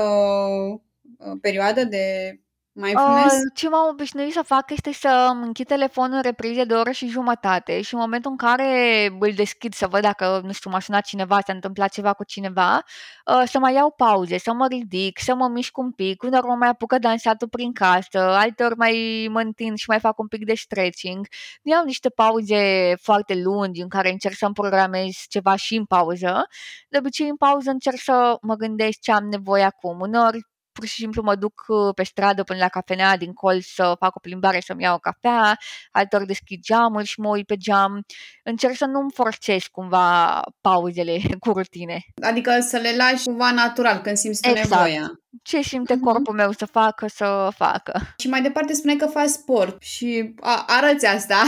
[1.17, 2.37] uh, perioadă de
[2.75, 3.33] Mindfulness?
[3.33, 6.91] Uh, ce m-am obișnuit să fac este să închid telefonul în reprize de o oră
[6.91, 10.79] și jumătate și în momentul în care îl deschid să văd dacă, nu știu, m-a
[10.79, 12.83] sunat cineva, s-a întâmplat ceva cu cineva,
[13.25, 16.55] uh, să mai iau pauze, să mă ridic, să mă mișc un pic, uneori mă
[16.55, 20.53] mai apucă dansatul prin casă, alteori mai mă întind și mai fac un pic de
[20.53, 21.27] stretching.
[21.61, 26.45] Iau niște pauze foarte lungi în care încerc să-mi programez ceva și în pauză.
[26.89, 29.99] De obicei, în pauză încerc să mă gândesc ce am nevoie acum.
[29.99, 33.95] Uneori pur și simplu mă duc uh, pe stradă până la cafenea din colț să
[33.99, 35.57] fac o plimbare să-mi iau o cafea,
[35.91, 38.05] altor deschid geamul și mă uit pe geam.
[38.43, 42.05] Încerc să nu-mi forțez cumva pauzele cu rutine.
[42.21, 44.69] Adică să le lași cumva natural când simți tu exact.
[44.69, 45.11] nevoia.
[45.41, 45.99] Ce simte uh-huh.
[45.99, 48.01] corpul meu să facă, să facă.
[48.17, 51.41] Și mai departe spune că faci sport și a, arăți asta.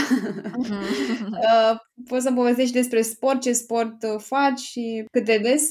[0.65, 1.75] Uh-huh.
[2.09, 5.63] Poți să povestești despre sport, ce sport uh, faci și cât de des?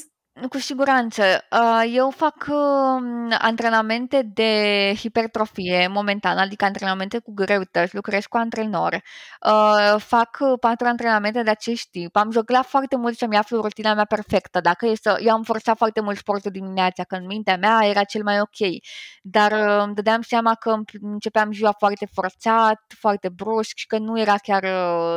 [0.49, 1.23] Cu siguranță.
[1.51, 9.03] Uh, eu fac um, antrenamente de hipertrofie momentan, adică antrenamente cu greutăți, lucrez cu antrenor.
[9.47, 12.16] Uh, fac patru antrenamente de acest tip.
[12.16, 14.61] Am jucat foarte mult să-mi aflu rutina mea perfectă.
[14.61, 15.20] Dacă e să...
[15.20, 18.81] Eu am forțat foarte mult sportul dimineața, când mintea mea era cel mai ok.
[19.23, 24.20] Dar uh, îmi dădeam seama că începeam ziua foarte forțat, foarte brusc și că nu
[24.20, 24.64] era chiar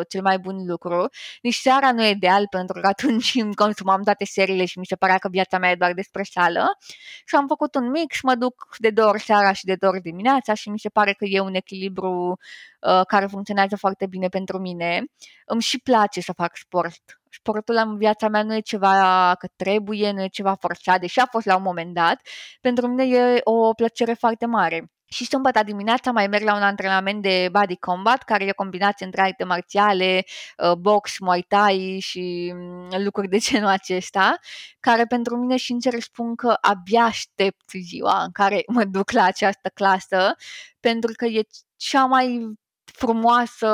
[0.08, 1.10] cel mai bun lucru.
[1.42, 4.96] Nici seara nu e ideal pentru că atunci îmi consumam toate seriile și mi se
[5.08, 6.78] părea că viața mea e doar despre sală
[7.26, 10.02] și am făcut un mix, mă duc de două ori seara și de două ori
[10.02, 12.40] dimineața și mi se pare că e un echilibru
[12.80, 15.06] uh, care funcționează foarte bine pentru mine.
[15.46, 17.22] Îmi și place să fac sport.
[17.30, 21.26] Sportul în viața mea nu e ceva că trebuie, nu e ceva forțat, deși a
[21.32, 22.22] fost la un moment dat.
[22.62, 24.92] Pentru mine e o plăcere foarte mare.
[25.10, 29.06] Și sâmbătă dimineața mai merg la un antrenament de body combat, care e o combinație
[29.06, 30.24] între arte marțiale,
[30.58, 34.38] uh, box, muay thai și mm, lucruri de genul acesta,
[34.80, 39.70] care pentru mine sincer spun că abia aștept ziua în care mă duc la această
[39.74, 40.36] clasă,
[40.80, 41.42] pentru că e
[41.76, 42.58] cea mai
[42.98, 43.70] frumoasă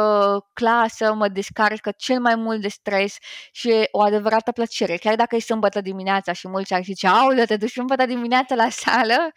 [0.53, 3.15] clasă, mă descarcă cel mai mult de stres
[3.51, 4.97] și e o adevărată plăcere.
[4.97, 8.69] Chiar dacă e sâmbătă dimineața și mulți ar zice, aulă, te duci sâmbătă dimineața la
[8.69, 9.31] sală,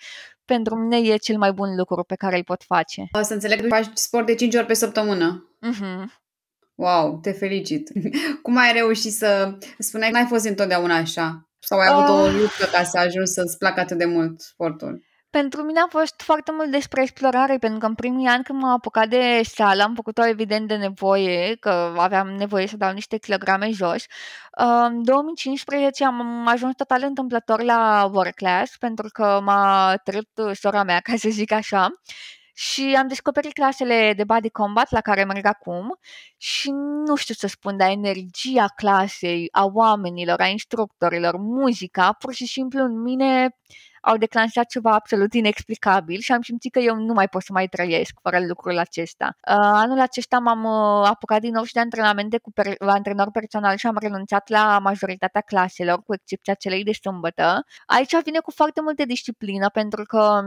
[0.46, 3.08] pentru mine e cel mai bun lucru pe care îl pot face.
[3.18, 5.56] O să înțeleg că faci sport de 5 ori pe săptămână.
[5.62, 6.24] Uh-huh.
[6.74, 7.90] Wow, te felicit!
[8.42, 9.58] Cum ai reușit să...
[9.78, 11.48] Spuneai că n-ai fost întotdeauna așa.
[11.58, 12.20] Sau ai avut uh...
[12.20, 15.05] o luptă ca să ajungi să-ți placă atât de mult sportul?
[15.40, 18.72] Pentru mine a fost foarte mult despre explorare, pentru că în primii ani când m-am
[18.72, 23.70] apucat de sală, am făcut-o evident de nevoie, că aveam nevoie să dau niște kilograme
[23.70, 24.04] jos.
[24.50, 31.00] În 2015 am ajuns total întâmplător la work class, pentru că m-a trecut sora mea,
[31.00, 31.88] ca să zic așa,
[32.58, 35.98] și am descoperit clasele de body combat la care merg acum
[36.36, 36.70] și
[37.06, 42.84] nu știu să spun, dar energia clasei, a oamenilor, a instructorilor, muzica, pur și simplu
[42.84, 43.56] în mine
[44.00, 47.66] au declanșat ceva absolut inexplicabil și am simțit că eu nu mai pot să mai
[47.66, 49.36] trăiesc fără lucrul acesta.
[49.50, 53.76] Uh, anul acesta m-am uh, apucat din nou și de antrenamente cu per- antrenor personal
[53.76, 57.64] și am renunțat la majoritatea claselor, cu excepția celei de sâmbătă.
[57.86, 60.40] Aici vine cu foarte multă disciplină pentru că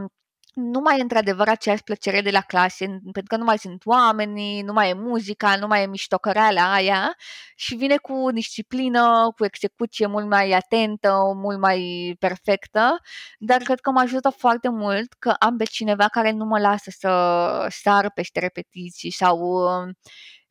[0.54, 4.62] nu mai e într-adevăr aceeași plăcere de la clase, pentru că nu mai sunt oamenii,
[4.62, 7.14] nu mai e muzica, nu mai e miștocăreala aia
[7.56, 12.98] și vine cu disciplină, cu execuție mult mai atentă, mult mai perfectă,
[13.38, 16.90] dar cred că mă ajută foarte mult că am pe cineva care nu mă lasă
[16.98, 19.92] să sar peste repetiții sau um,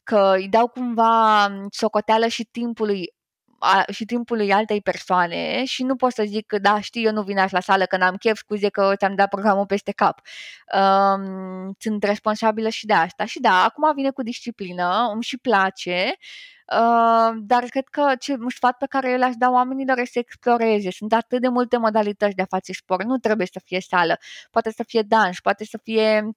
[0.04, 3.14] că îi dau cumva socoteală și timpului
[3.60, 7.22] a, și timpului altei persoane și nu pot să zic că da, știi, eu nu
[7.22, 10.22] vin așa la sală că n-am chef, scuze că ți-am dat programul peste cap.
[10.76, 13.26] Um, sunt responsabilă și de asta.
[13.26, 16.18] Și da, acum vine cu disciplină, îmi și place,
[16.72, 20.92] Uh, dar cred că ce sfat pe care l-aș da oamenilor este să exploreze.
[20.92, 23.04] Sunt atât de multe modalități de a face sport.
[23.04, 24.18] Nu trebuie să fie sală.
[24.52, 26.30] Poate să fie dans, poate să fie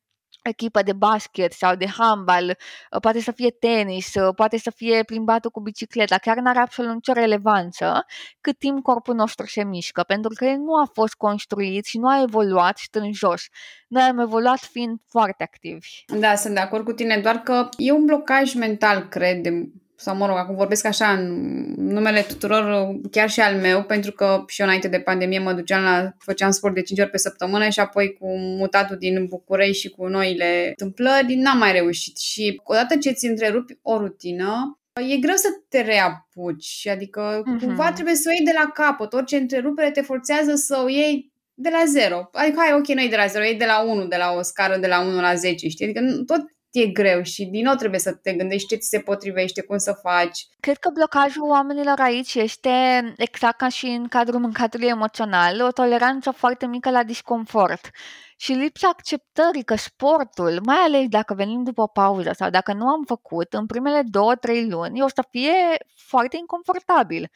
[0.49, 5.03] echipă de basket sau de handbal, uh, poate să fie tenis, uh, poate să fie
[5.03, 8.07] plimbatul cu bicicleta, chiar n-are absolut nicio relevanță
[8.41, 12.09] cât timp corpul nostru se mișcă, pentru că el nu a fost construit și nu
[12.09, 13.43] a evoluat stând jos.
[13.89, 16.05] Noi am evoluat fiind foarte activi.
[16.07, 19.71] Da, sunt de acord cu tine, doar că e un blocaj mental, cred, de
[20.03, 21.29] sau mă rog, acum vorbesc așa în
[21.77, 25.83] numele tuturor, chiar și al meu, pentru că și eu înainte de pandemie mă duceam
[25.83, 29.91] la, făceam sport de 5 ori pe săptămână și apoi cu mutatul din București și
[29.91, 32.19] cu noile întâmplări n-am mai reușit.
[32.19, 37.61] Și odată ce ți întrerupi o rutină, E greu să te reapuci, adică uh-huh.
[37.61, 39.13] cumva trebuie să o iei de la capăt.
[39.13, 42.29] Orice întrerupere te forțează să o iei de la zero.
[42.33, 44.43] Adică, hai, ok, nu e de la zero, e de la 1, de la o
[44.43, 45.85] scară de la 1 la 10, știi?
[45.85, 46.41] Adică tot
[46.73, 49.93] e greu și din nou trebuie să te gândești ce ți se potrivește, cum să
[50.03, 50.47] faci.
[50.61, 52.71] Cred că blocajul oamenilor aici este
[53.17, 57.91] exact ca și în cadrul mâncatului emoțional, o toleranță foarte mică la disconfort
[58.37, 62.87] și lipsa acceptării că sportul, mai ales dacă venim după o pauză sau dacă nu
[62.87, 65.53] am făcut în primele două, trei luni, o să fie
[65.95, 67.31] foarte inconfortabil.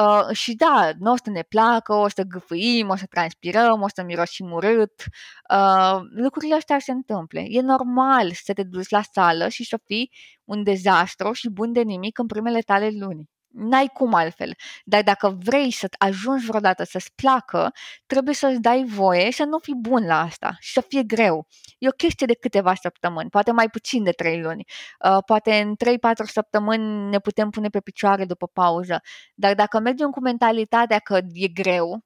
[0.00, 3.86] Uh, și da, nu o să ne placă, o să gâfâim, o să transpirăm, o
[3.94, 5.04] să mirosim urât.
[5.50, 7.40] Uh, lucrurile astea se întâmplă.
[7.40, 10.10] E normal să te duci la sală și să fii
[10.44, 13.31] un dezastru și bun de nimic în primele tale luni.
[13.52, 14.54] N-ai cum altfel.
[14.84, 17.72] Dar dacă vrei să ajungi vreodată să-ți placă,
[18.06, 21.46] trebuie să-ți dai voie să nu fii bun la asta și să fie greu.
[21.78, 24.64] E o chestie de câteva săptămâni, poate mai puțin de trei luni.
[25.04, 29.00] Uh, poate în 3-4 săptămâni ne putem pune pe picioare după pauză.
[29.34, 32.04] Dar dacă mergem cu mentalitatea că e greu,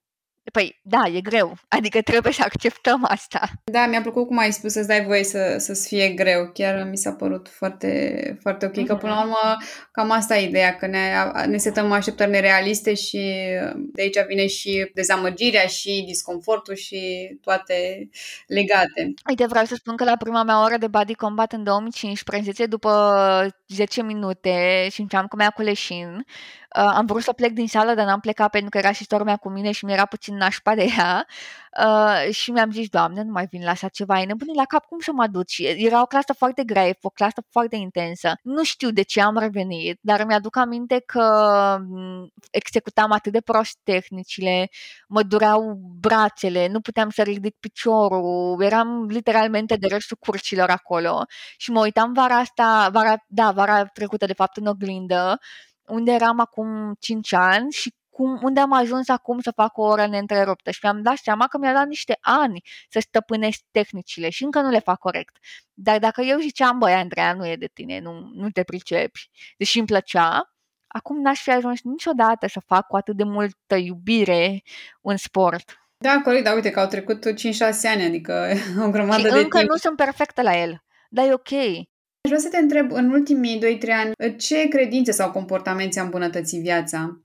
[0.53, 1.57] Păi, da, e greu.
[1.69, 3.49] Adică trebuie să acceptăm asta.
[3.65, 6.51] Da, mi-a plăcut cum ai spus să-ți dai voie să, să-ți fie greu.
[6.55, 8.73] Chiar mi s-a părut foarte, foarte ok.
[8.73, 8.87] Mm-hmm.
[8.87, 9.57] Că până la urmă,
[9.93, 11.13] cam asta e ideea, că ne,
[11.47, 13.19] ne setăm așteptări nerealiste și
[13.77, 18.09] de aici vine și dezamăgirea și disconfortul și toate
[18.47, 19.15] legate.
[19.29, 22.91] Uite, vreau să spun că la prima mea oră de body combat în 2015, după
[23.69, 26.25] 10 minute, simțeam că mi-a cu leșin,
[26.77, 29.37] Uh, am vrut să plec din sală, dar n-am plecat pentru că era și mea
[29.37, 31.27] cu mine și mi-era puțin nașpa de ea.
[31.85, 34.85] Uh, și mi-am zis, Doamne, nu mai vin la așa ceva, e nebunit la cap,
[34.85, 35.59] cum să mă aduci?
[35.59, 38.33] Era o clasă foarte grea, o clasă foarte intensă.
[38.43, 41.23] Nu știu de ce am revenit, dar mi-aduc aminte că
[41.89, 44.69] mm, executam atât de prost tehnicile,
[45.09, 51.25] mă dureau brațele, nu puteam să ridic piciorul, eram literalmente de restul curcilor acolo
[51.57, 55.39] și mă uitam vara asta, vara, da, vara trecută de fapt în oglindă
[55.87, 60.07] unde eram acum 5 ani și cum, unde am ajuns acum să fac o oră
[60.07, 64.61] neîntreruptă și mi-am dat seama că mi-a dat niște ani să stăpânesc tehnicile și încă
[64.61, 65.37] nu le fac corect.
[65.75, 69.79] Dar dacă eu ziceam, băi, Andreea, nu e de tine, nu, nu te pricepi, deși
[69.79, 70.55] îmi plăcea,
[70.87, 74.63] acum n-aș fi ajuns niciodată să fac cu atât de multă iubire
[75.01, 75.79] un sport.
[75.97, 77.33] Da, corect, dar uite că au trecut 5-6
[77.83, 78.49] ani, adică
[78.87, 79.71] o grămadă și de încă timp.
[79.71, 81.51] nu sunt perfectă la el, dar e ok.
[82.27, 86.61] Aș vrea să te întreb, în ultimii 2-3 ani, ce credințe sau comportamente ți-a îmbunătățit
[86.61, 87.21] viața?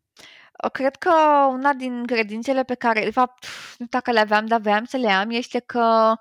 [0.72, 1.12] Cred că
[1.50, 3.46] una din credințele pe care, de fapt,
[3.78, 6.14] nu dacă le aveam, dar aveam să le am, este că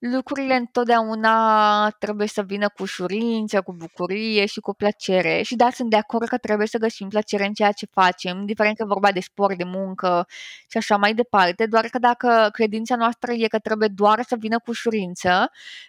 [0.00, 5.90] lucrurile întotdeauna trebuie să vină cu ușurință, cu bucurie și cu plăcere și da, sunt
[5.90, 9.20] de acord că trebuie să găsim plăcere în ceea ce facem, indiferent că vorba de
[9.20, 10.26] sport, de muncă
[10.68, 14.58] și așa mai departe, doar că dacă credința noastră e că trebuie doar să vină
[14.58, 15.30] cu ușurință,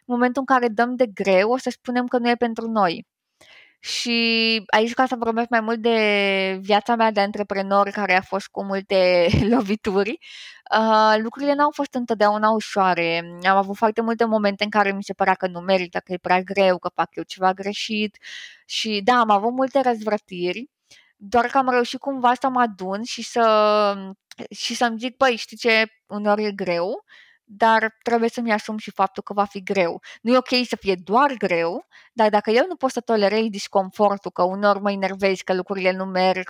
[0.05, 3.05] în momentul în care dăm de greu, o să spunem că nu e pentru noi.
[3.83, 8.47] Și aici, ca să vorbesc mai mult de viața mea de antreprenor, care a fost
[8.47, 10.17] cu multe lovituri,
[10.79, 13.23] uh, lucrurile n-au fost întotdeauna ușoare.
[13.43, 16.17] Am avut foarte multe momente în care mi se părea că nu merită, că e
[16.17, 18.17] prea greu, că fac eu ceva greșit.
[18.65, 20.69] Și da, am avut multe răzvrătiri,
[21.15, 23.43] doar că am reușit cumva să mă adun și să
[24.49, 27.03] și să-mi zic, păi, știi ce, uneori e greu,
[27.57, 30.01] dar trebuie să-mi asum și faptul că va fi greu.
[30.21, 34.31] Nu e ok să fie doar greu, dar dacă eu nu pot să tolerez disconfortul,
[34.31, 36.49] că unor mă enervez, că lucrurile nu merg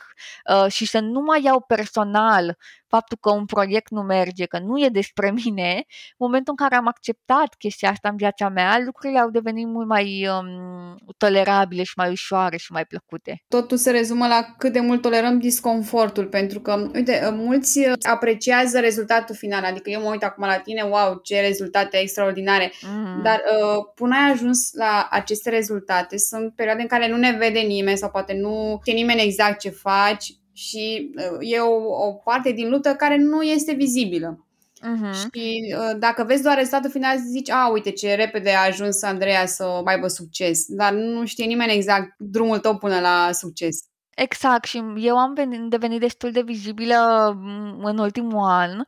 [0.54, 2.58] uh, și să nu mai iau personal
[2.96, 6.76] faptul că un proiect nu merge, că nu e despre mine, în momentul în care
[6.76, 11.94] am acceptat chestia asta în viața mea, lucrurile au devenit mult mai um, tolerabile și
[11.96, 13.44] mai ușoare și mai plăcute.
[13.48, 19.36] Totul se rezumă la cât de mult tolerăm disconfortul, pentru că, uite, mulți apreciază rezultatul
[19.36, 23.22] final, adică eu mă uit acum la tine, wow, ce rezultate extraordinare, mm.
[23.24, 27.60] dar uh, până ai ajuns la aceste rezultate, sunt perioade în care nu ne vede
[27.60, 32.52] nimeni sau poate nu știe nimeni exact ce faci, și uh, e o, o parte
[32.52, 34.46] din luptă care nu este vizibilă.
[34.82, 35.14] Uh-huh.
[35.14, 39.46] Și uh, dacă vezi doar rezultatul final, zici, a, uite ce repede a ajuns Andreea
[39.46, 43.80] să aibă succes, dar nu știe nimeni exact drumul tău până la succes.
[44.16, 48.84] Exact, și eu am venit, devenit destul de vizibilă mm, în ultimul an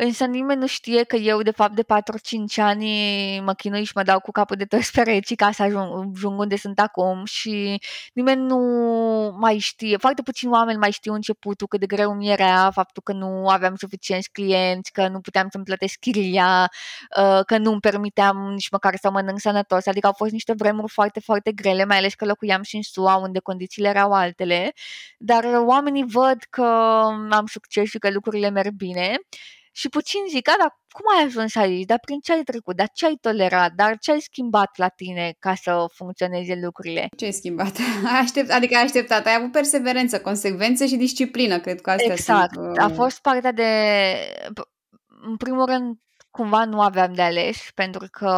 [0.00, 1.86] însă nimeni nu știe că eu de fapt de 4-5
[2.56, 6.38] ani mă chinui și mă dau cu capul de toți pereții ca să ajung, ajung
[6.40, 7.80] unde sunt acum și
[8.12, 8.58] nimeni nu
[9.40, 13.12] mai știe, foarte puțini oameni mai știu începutul cât de greu mi era faptul că
[13.12, 16.70] nu aveam suficienți clienți, că nu puteam să-mi plătesc chiria,
[17.18, 20.92] uh, că nu îmi permiteam nici măcar să mănânc sănătos, adică au fost niște vremuri
[20.92, 24.72] foarte, foarte grele, mai ales că locuiam și în SUA unde condițiile erau altele,
[25.18, 26.62] dar oamenii văd că
[27.30, 29.16] am succes și că lucrurile merg bine
[29.78, 31.86] și puțin zic, da, dar cum ai ajuns aici?
[31.86, 32.76] Dar prin ce ai trecut?
[32.76, 33.72] Dar ce ai tolerat?
[33.72, 37.08] Dar ce ai schimbat la tine ca să funcționeze lucrurile?
[37.16, 37.76] Ce ai schimbat?
[38.22, 42.54] Aștept, adică ai așteptat, ai avut perseverență, consecvență și disciplină, cred că astea Exact.
[42.54, 42.78] sunt...
[42.78, 43.64] A fost partea de...
[45.22, 45.96] În primul rând,
[46.30, 48.32] cumva nu aveam de ales, pentru că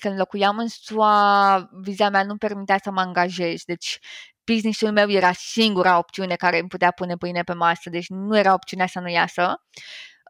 [0.00, 3.62] când locuiam în SUA, viza mea nu permitea să mă angajez.
[3.64, 3.98] Deci
[4.44, 8.52] businessul meu era singura opțiune care îmi putea pune pâine pe masă, deci nu era
[8.52, 9.62] opțiunea să nu iasă.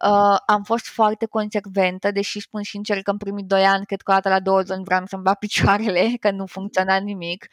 [0.04, 4.10] Uh, am fost foarte consecventă, deși spun sincer că în primii doi ani, cred că
[4.10, 7.46] o dată la două luni vreau să-mi bat picioarele, că nu funcționa nimic.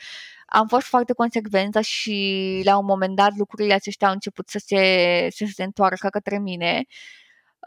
[0.45, 5.27] Am fost foarte consecventă și la un moment dat lucrurile acestea au început să se,
[5.29, 6.85] să se întoarcă către mine.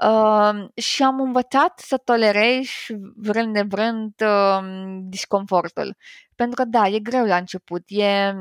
[0.02, 2.66] Uh, și am învățat să tolerez
[3.16, 4.58] vrând nevrând uh,
[5.02, 5.96] disconfortul.
[6.34, 8.34] Pentru că da, e greu la început, e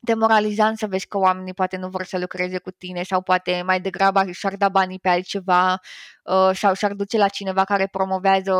[0.00, 3.80] demoralizant să vezi că oamenii poate nu vor să lucreze cu tine sau poate mai
[3.80, 5.80] degrabă și-ar da banii pe altceva
[6.24, 8.52] uh, sau și-ar duce la cineva care promovează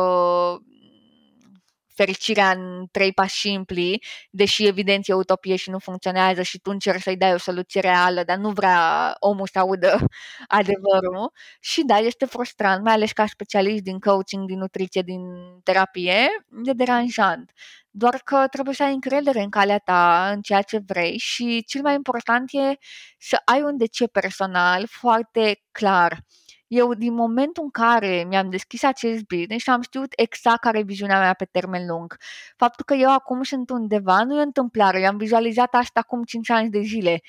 [1.99, 7.01] fericirea în trei pași simpli, deși evident e utopie și nu funcționează și tu încerci
[7.01, 9.99] să-i dai o soluție reală, dar nu vrea omul să audă
[10.59, 11.31] adevărul.
[11.59, 15.21] Și da, este frustrant, mai ales ca specialist din coaching, din nutriție, din
[15.63, 16.27] terapie,
[16.63, 17.51] e deranjant.
[17.91, 21.81] Doar că trebuie să ai încredere în calea ta, în ceea ce vrei și cel
[21.81, 22.77] mai important e
[23.17, 26.23] să ai un de ce personal foarte clar
[26.69, 30.83] eu, din momentul în care mi-am deschis acest business și am știut exact care e
[30.83, 32.17] viziunea mea pe termen lung,
[32.57, 36.49] faptul că eu acum sunt undeva nu e întâmplare, eu am vizualizat asta acum 5
[36.49, 37.21] ani de zile.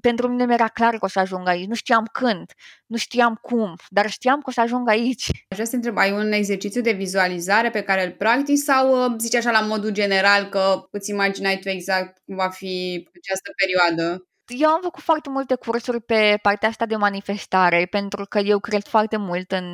[0.00, 2.52] Pentru mine mi-era clar că o să ajung aici, nu știam când,
[2.86, 5.28] nu știam cum, dar știam că o să ajung aici.
[5.30, 9.14] Aș vrea să întreb, ai un exercițiu de vizualizare pe care îl practici sau uh,
[9.18, 14.27] zici așa la modul general că îți imaginai tu exact cum va fi această perioadă?
[14.50, 18.86] Eu am făcut foarte multe cursuri pe partea asta de manifestare, pentru că eu cred
[18.86, 19.66] foarte mult în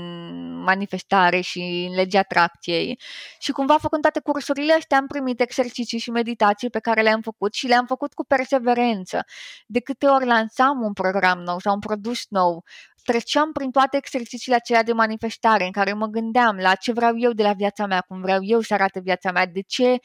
[0.62, 2.98] manifestare și în legea atracției.
[3.38, 7.54] Și cumva făcând toate cursurile astea am primit exerciții și meditații pe care le-am făcut
[7.54, 9.24] și le-am făcut cu perseverență.
[9.66, 12.64] De câte ori lansam un program nou sau un produs nou,
[13.04, 17.32] treceam prin toate exercițiile acelea de manifestare în care mă gândeam la ce vreau eu
[17.32, 19.96] de la viața mea, cum vreau eu să arate viața mea, de ce,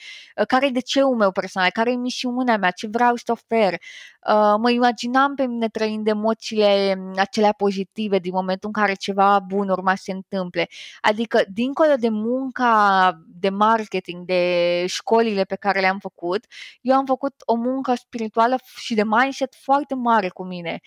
[0.48, 3.74] care e de ceul meu personal, care e misiunea mea, ce vreau să ofer.
[3.74, 9.70] Uh, mă imaginam pe mine trăind emoțiile acelea pozitive din momentul în care ceva bun
[9.70, 10.68] urma să se întâmple.
[11.02, 16.46] Adică, dincolo de munca de marketing, de școlile pe care le-am făcut,
[16.82, 20.80] eu am făcut o muncă spirituală și de mindset foarte mare cu mine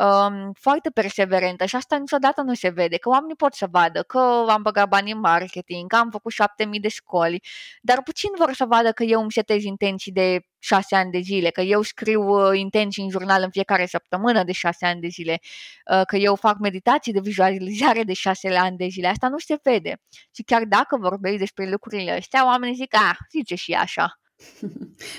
[0.00, 4.44] um, foarte perseverentă și asta niciodată nu se vede, că oamenii pot să vadă că
[4.48, 7.42] am băgat bani în marketing, că am făcut șapte mii de școli,
[7.80, 11.50] dar puțin vor să vadă că eu îmi setez intenții de șase ani de zile,
[11.50, 15.38] că eu scriu uh, intenții în jurnal în fiecare săptămână de șase ani de zile,
[15.92, 19.08] uh, că eu fac meditații de vizualizare de șase ani de zile.
[19.08, 20.00] Asta nu se vede.
[20.34, 24.19] Și chiar dacă vorbești despre lucrurile astea, oamenii zic, ah, zice și așa.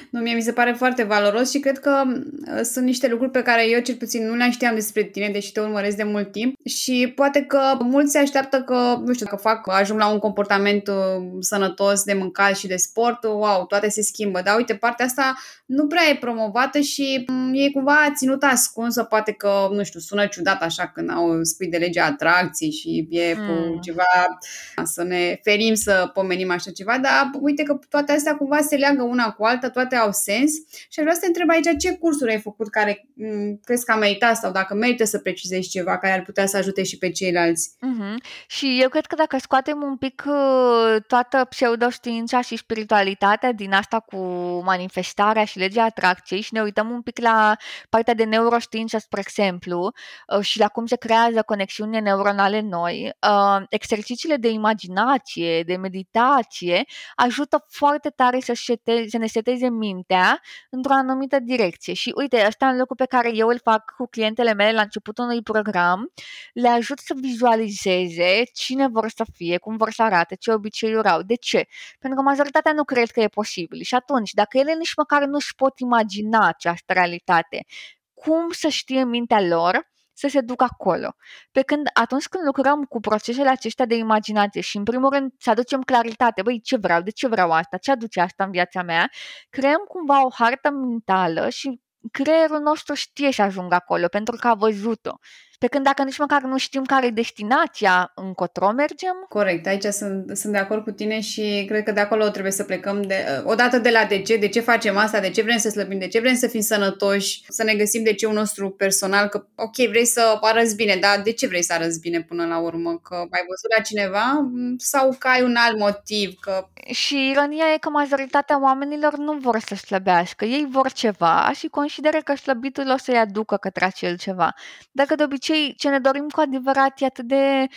[0.10, 3.42] Nu, mie mi se pare foarte valoros și cred că uh, sunt niște lucruri pe
[3.42, 6.56] care eu cel puțin nu le știam despre tine, deși te urmăresc de mult timp
[6.66, 10.88] și poate că mulți se așteaptă că, nu știu, dacă fac, ajung la un comportament
[10.88, 10.96] uh,
[11.40, 14.42] sănătos de mâncat și de sport, wow, toate se schimbă.
[14.44, 19.32] Dar uite, partea asta nu prea e promovată și mm, e cumva ținută ascunsă, poate
[19.32, 23.46] că, nu știu, sună ciudat așa când au spui de legea atracției și e mm.
[23.48, 24.38] cu ceva
[24.84, 29.04] să ne ferim să pomenim așa ceva, dar uite că toate astea cumva se leagă
[29.12, 30.52] una cu alta, toate au sens
[30.90, 33.86] și aș vrea să te întreb aici ce cursuri ai făcut care m- mm, crezi
[33.86, 36.98] că a meritat sau dacă merită să precizezi ceva care ar putea să ajute și
[36.98, 37.70] pe ceilalți.
[37.70, 38.16] Mm-hmm.
[38.48, 44.00] Și eu cred că dacă scoatem un pic uh, toată pseudoștiința și spiritualitatea din asta
[44.00, 44.18] cu
[44.66, 47.56] manifestarea și legea atracției și ne uităm un pic la
[47.90, 49.92] partea de neuroștiință, spre exemplu,
[50.38, 56.86] uh, și la cum se creează conexiuni neuronale noi, uh, exercițiile de imaginație, de meditație
[57.16, 58.54] ajută foarte tare să
[59.02, 61.94] șete, să ne seteze mintea într-o anumită direcție.
[61.94, 64.82] Și uite, asta e un lucru pe care eu îl fac cu clientele mele la
[64.82, 66.12] începutul unui program,
[66.54, 71.22] le ajut să vizualizeze cine vor să fie, cum vor să arate, ce obiceiuri au.
[71.22, 71.68] De ce?
[72.00, 73.82] Pentru că majoritatea nu cred că e posibil.
[73.82, 77.66] Și atunci, dacă ele nici măcar nu își pot imagina această realitate,
[78.14, 81.16] cum să știe mintea lor să se ducă acolo.
[81.52, 85.50] Pe când atunci când lucrăm cu procesele acestea de imaginație și în primul rând să
[85.50, 89.10] aducem claritate, băi, ce vreau, de ce vreau asta, ce aduce asta în viața mea,
[89.50, 91.82] creăm cumva o hartă mentală și
[92.12, 95.18] creierul nostru știe să ajungă acolo pentru că a văzut-o.
[95.62, 99.26] Pe când dacă nici măcar nu știm care e destinația, încotro mergem?
[99.30, 102.64] Corect, aici sunt, sunt de acord cu tine și cred că de acolo trebuie să
[102.64, 105.70] plecăm de, odată de la de ce, de ce facem asta, de ce vrem să
[105.70, 109.28] slăbim, de ce vrem să fim sănătoși, să ne găsim de ce un nostru personal,
[109.28, 112.58] că ok, vrei să arăți bine, dar de ce vrei să arăți bine până la
[112.60, 113.00] urmă?
[113.04, 116.40] Că ai văzut la cineva sau că ai un alt motiv?
[116.40, 116.68] Că...
[116.92, 122.18] Și ironia e că majoritatea oamenilor nu vor să slăbească, ei vor ceva și consideră
[122.24, 124.54] că slăbitul o să-i aducă către acel ceva.
[124.92, 127.68] Dacă de obicei obicei ce ne dorim cu adevărat e atât de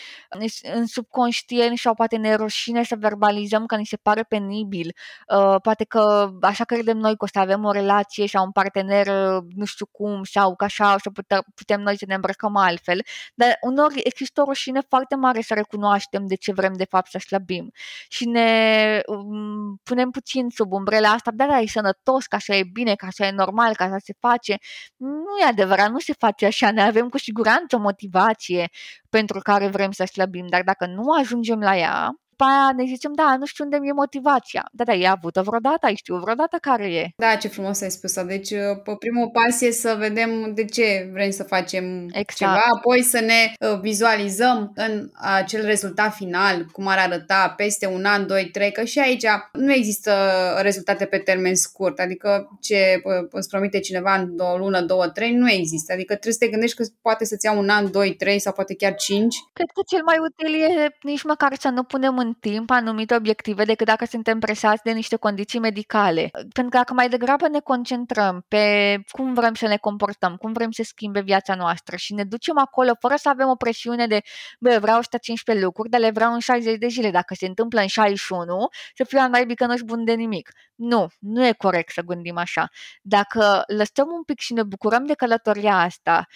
[0.74, 4.94] în subconștient sau poate ne rușine să verbalizăm că ni se pare penibil.
[5.28, 9.06] Uh, poate că așa credem noi că o să avem o relație sau un partener
[9.06, 12.56] uh, nu știu cum sau că așa o să putem, putem noi să ne îmbrăcăm
[12.56, 13.02] altfel.
[13.34, 17.18] Dar uneori există o rușine foarte mare să recunoaștem de ce vrem de fapt să
[17.18, 17.70] slăbim
[18.08, 22.62] și ne um, punem puțin sub umbrela asta, da, da, e sănătos, că așa e
[22.72, 24.58] bine, că așa e normal, că așa se face.
[24.96, 28.68] Nu e adevărat, nu se face așa, ne avem cu siguranță o motivație
[29.08, 33.12] pentru care vrem să slăbim, dar dacă nu ajungem la ea, după aia ne zicem,
[33.14, 34.62] da, nu știu unde mi-e motivația.
[34.72, 37.08] Da, da, e avută vreodată, ai știu vreodată care e.
[37.16, 41.30] Da, ce frumos ai spus Deci, uh, primul pas e să vedem de ce vrem
[41.30, 42.34] să facem exact.
[42.34, 48.04] ceva, apoi să ne uh, vizualizăm în acel rezultat final, cum ar arăta peste un
[48.04, 50.12] an, doi, trei, că și aici nu există
[50.60, 55.32] rezultate pe termen scurt, adică ce uh, îți promite cineva în o lună, două, trei,
[55.32, 55.92] nu există.
[55.92, 58.74] Adică trebuie să te gândești că poate să-ți ia un an, doi, trei sau poate
[58.74, 59.36] chiar cinci.
[59.52, 63.64] Cred că cel mai util e nici măcar să nu punem în timp anumite obiective
[63.64, 66.28] decât dacă suntem presați de niște condiții medicale.
[66.32, 70.70] Pentru că dacă mai degrabă ne concentrăm pe cum vrem să ne comportăm, cum vrem
[70.70, 74.20] să schimbe viața noastră și ne ducem acolo fără să avem o presiune de,
[74.60, 77.10] bă, vreau 115 lucruri, dar le vreau în 60 de zile.
[77.10, 80.50] Dacă se întâmplă în 61, să fiu mai că nu ești bun de nimic.
[80.74, 82.68] Nu, nu e corect să gândim așa.
[83.02, 86.26] Dacă lăsăm un pic și ne bucurăm de călătoria asta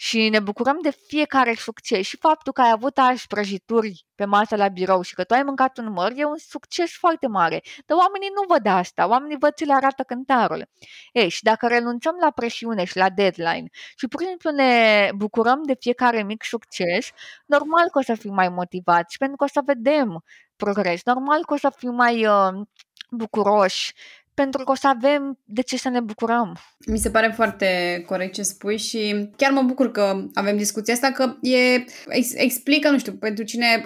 [0.00, 4.56] și ne bucurăm de fiecare succes și faptul că ai avut azi prăjituri pe masă
[4.56, 7.62] la birou și că tu ai mâncat un măr e un succes foarte mare.
[7.86, 10.68] Dar oamenii nu văd asta, oamenii văd ce le arată cântarul.
[11.12, 15.62] Ei, și dacă renunțăm la presiune și la deadline și pur și simplu ne bucurăm
[15.62, 17.10] de fiecare mic succes,
[17.46, 20.24] normal că o să fim mai motivați pentru că o să vedem
[20.56, 22.66] progres, normal că o să fim mai uh,
[23.10, 23.94] bucuroși
[24.42, 26.58] pentru că o să avem de ce să ne bucurăm.
[26.86, 31.10] Mi se pare foarte corect ce spui și chiar mă bucur că avem discuția asta,
[31.10, 33.82] că e, ex, explică, nu știu, pentru cine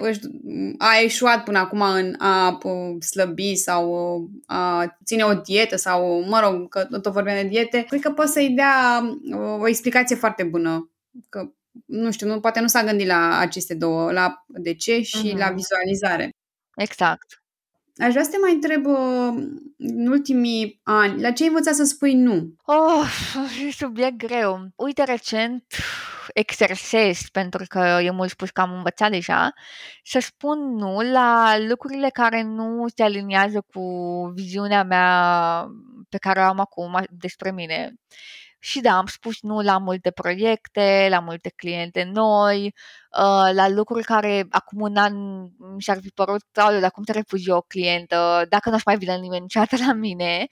[0.77, 2.57] a eșuat până acum în a
[2.99, 3.93] slăbi sau
[4.45, 8.31] a ține o dietă sau, mă rog, că tot vorbeam de diete, cred că poate
[8.31, 9.03] să-i dea
[9.59, 10.91] o explicație foarte bună.
[11.29, 11.51] Că,
[11.85, 15.37] nu știu, nu, poate nu s-a gândit la aceste două, la de ce și mm-hmm.
[15.37, 16.29] la vizualizare.
[16.75, 17.42] Exact.
[17.97, 19.43] Aș vrea să te mai întreb uh,
[19.77, 22.55] în ultimii ani, la ce ai învățat să spui nu?
[22.65, 23.35] Oh,
[23.67, 24.67] e subiect greu.
[24.75, 25.63] Uite, recent
[26.33, 29.53] exersez, pentru că e mult spus că am învățat deja,
[30.03, 33.81] să spun nu la lucrurile care nu se aliniază cu
[34.35, 35.65] viziunea mea
[36.09, 37.93] pe care o am acum despre mine.
[38.65, 44.03] Și da, am spus nu la multe proiecte, la multe cliente noi, uh, la lucruri
[44.03, 45.13] care acum un an
[45.75, 49.15] mi s-ar fi părut, dar cum te refugi o clientă, dacă nu aș mai vine
[49.15, 50.47] nimeni niciodată la mine.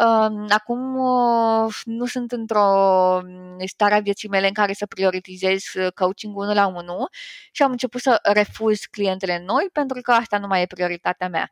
[0.00, 3.20] Um, acum uh, nu sunt într-o
[3.64, 5.62] stare a vieții mele în care să prioritizez
[5.94, 7.08] coaching unul la unul
[7.52, 11.50] și am început să refuz clientele noi pentru că asta nu mai e prioritatea mea.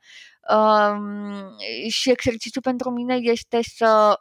[0.48, 1.56] Um,
[1.88, 4.18] și exercițiul pentru mine este să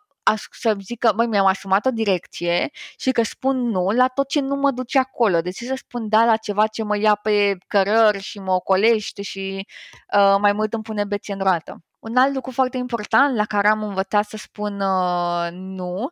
[0.51, 4.39] să zic că, băi, mi-am asumat o direcție și că spun nu la tot ce
[4.39, 5.41] nu mă duce acolo.
[5.41, 9.21] De ce să spun da la ceva ce mă ia pe cărări și mă ocolește
[9.21, 9.65] și
[10.13, 11.81] uh, mai mult îmi pune bețe în roată.
[11.99, 16.11] Un alt lucru foarte important la care am învățat să spun uh, nu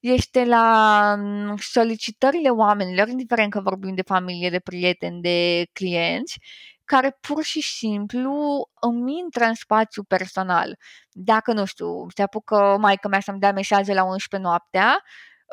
[0.00, 6.38] este la mm, solicitările oamenilor, indiferent că vorbim de familie, de prieteni, de clienți,
[6.84, 8.32] care pur și simplu
[8.80, 10.76] îmi intră în spațiu personal.
[11.10, 15.02] Dacă, nu știu, se apucă maica mea să-mi dea mesaje la 11 noaptea,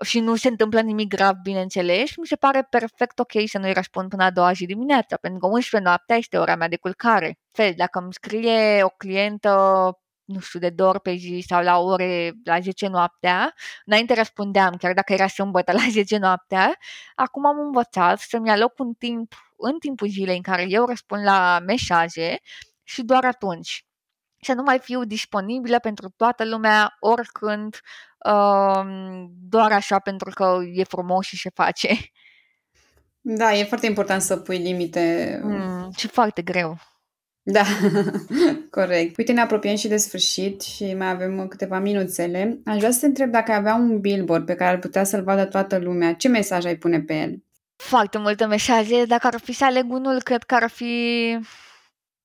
[0.01, 4.09] și nu se întâmplă nimic grav, bineînțeles, mi se pare perfect ok să nu-i răspund
[4.09, 7.37] până a doua zi dimineața, pentru că 11 noaptea este ora mea de culcare.
[7.51, 9.49] Fel, dacă îmi scrie o clientă
[10.25, 13.53] nu știu, de două ori pe zi sau la ore la 10 noaptea.
[13.85, 16.77] Înainte răspundeam, chiar dacă era sâmbătă la 10 noaptea.
[17.15, 21.59] Acum am învățat să-mi aloc un timp în timpul zilei în care eu răspund la
[21.65, 22.39] mesaje
[22.83, 23.85] și doar atunci.
[24.41, 27.79] Să nu mai fiu disponibilă pentru toată lumea oricând,
[28.25, 28.85] uh,
[29.49, 31.87] doar așa pentru că e frumos și se face.
[33.21, 35.39] Da, e foarte important să pui limite.
[35.43, 36.77] Mm, și foarte greu.
[37.45, 37.63] Da,
[38.77, 39.17] corect.
[39.17, 42.59] Uite, ne apropiem și de sfârșit și mai avem câteva minuțele.
[42.65, 45.45] Aș vrea să te întreb dacă avea un billboard pe care ar putea să-l vadă
[45.45, 47.43] toată lumea, ce mesaj ai pune pe el?
[47.75, 49.05] Foarte multe mesaje.
[49.05, 51.37] Dacă ar fi să aleg unul, cred că ar fi...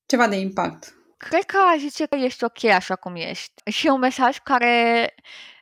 [0.05, 0.98] Ceva de impact.
[1.27, 3.71] Cred că aș zice că ești ok așa cum ești.
[3.71, 5.13] Și e un mesaj care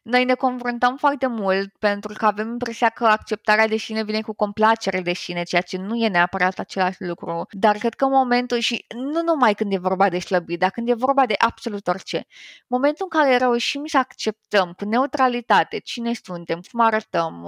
[0.03, 4.33] noi ne confruntăm foarte mult pentru că avem impresia că acceptarea de sine vine cu
[4.33, 7.47] complacere de sine, ceea ce nu e neapărat același lucru.
[7.51, 10.93] Dar cred că momentul și nu numai când e vorba de slăbit, dar când e
[10.93, 12.25] vorba de absolut orice.
[12.67, 17.45] Momentul în care reușim să acceptăm cu neutralitate cine suntem, cum arătăm,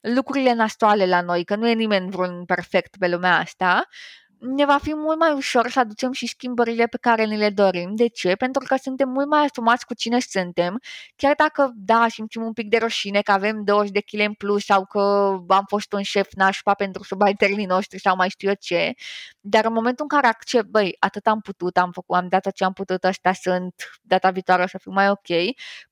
[0.00, 3.88] lucrurile nastoale la noi, că nu e nimeni vreun perfect pe lumea asta,
[4.54, 7.94] ne va fi mult mai ușor să aducem și schimbările pe care ne le dorim.
[7.94, 8.34] De ce?
[8.34, 10.80] Pentru că suntem mult mai asumați cu cine suntem,
[11.16, 14.64] chiar dacă, da, simțim un pic de roșine că avem 20 de kg în plus
[14.64, 14.98] sau că
[15.48, 18.94] am fost un șef nașpa pentru subalternii noștri sau mai știu eu ce,
[19.40, 22.54] dar în momentul în care accept, băi, atât am putut, am făcut, am dat tot
[22.54, 25.28] ce am putut, ăsta sunt, data viitoare o să fiu mai ok,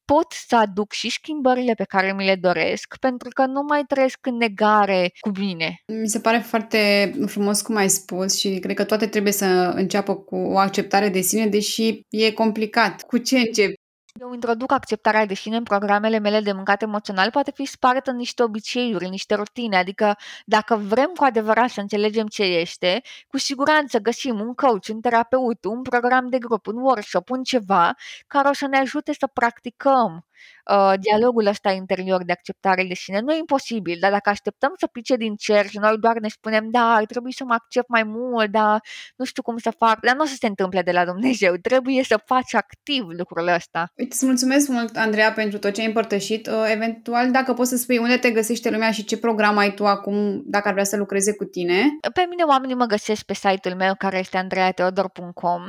[0.04, 4.18] pot să aduc și schimbările pe care mi le doresc, pentru că nu mai trăiesc
[4.26, 5.82] în negare cu mine.
[5.86, 10.14] Mi se pare foarte frumos cum ai spus și cred că toate trebuie să înceapă
[10.14, 13.02] cu o acceptare de sine, deși e complicat.
[13.02, 13.82] Cu ce începi?
[14.20, 18.16] Eu introduc acceptarea de sine în programele mele de mâncat emoțional, poate fi spartă în
[18.16, 23.38] niște obiceiuri, în niște rutine, adică dacă vrem cu adevărat să înțelegem ce este, cu
[23.38, 27.94] siguranță găsim un coach, un terapeut, un program de grup, un workshop, un ceva
[28.26, 30.24] care o să ne ajute să practicăm
[30.70, 33.20] uh, dialogul ăsta interior de acceptare de sine.
[33.20, 36.70] Nu e imposibil, dar dacă așteptăm să pice din cer și noi doar ne spunem,
[36.70, 38.80] da, ar trebui să mă accept mai mult, dar
[39.16, 41.54] nu știu cum să fac, dar nu o să se întâmple de la Dumnezeu.
[41.54, 43.92] Trebuie să faci activ lucrul ăsta.
[43.96, 46.46] Uite, îți mulțumesc mult, Andreea, pentru tot ce ai împărtășit.
[46.46, 49.86] Uh, eventual, dacă poți să spui unde te găsește lumea și ce program ai tu
[49.86, 51.82] acum, dacă ar vrea să lucreze cu tine.
[52.14, 55.62] Pe mine oamenii mă găsesc pe site-ul meu, care este andreateodor.com.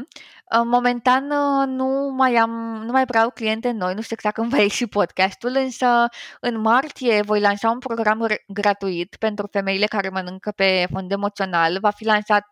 [0.66, 1.28] Momentan
[1.76, 5.56] nu mai am, nu mai vreau cliente noi, nu știu exact când va ieși podcastul,
[5.56, 5.86] însă
[6.40, 11.78] în martie voi lansa un program gratuit pentru femeile care mănâncă pe fond emoțional.
[11.82, 12.48] Va fi lansat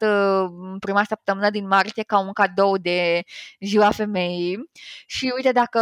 [0.61, 3.23] în prima săptămână din martie ca un cadou de
[3.59, 4.69] ziua femeii.
[5.05, 5.81] Și uite, dacă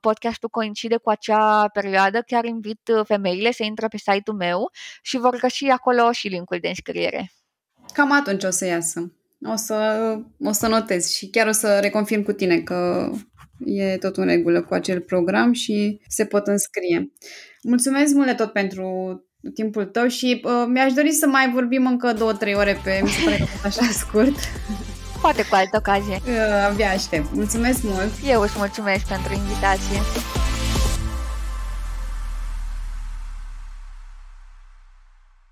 [0.00, 4.70] podcastul coincide cu acea perioadă, chiar invit femeile să intre pe site-ul meu
[5.02, 7.32] și vor găsi acolo și linkul de înscriere.
[7.92, 9.12] Cam atunci o să iasă
[9.44, 13.10] o să, o să notez și chiar o să reconfirm cu tine că
[13.64, 17.12] e tot în regulă cu acel program și se pot înscrie.
[17.62, 18.86] Mulțumesc mult de tot pentru
[19.54, 23.08] timpul tău și uh, mi-aș dori să mai vorbim încă două, trei ore pe, mi
[23.08, 24.36] se pare că așa scurt.
[25.20, 26.20] Poate cu altă ocazie.
[26.26, 27.26] Uh, abia aștept.
[27.32, 28.12] Mulțumesc mult!
[28.28, 29.98] Eu îți mulțumesc pentru invitație.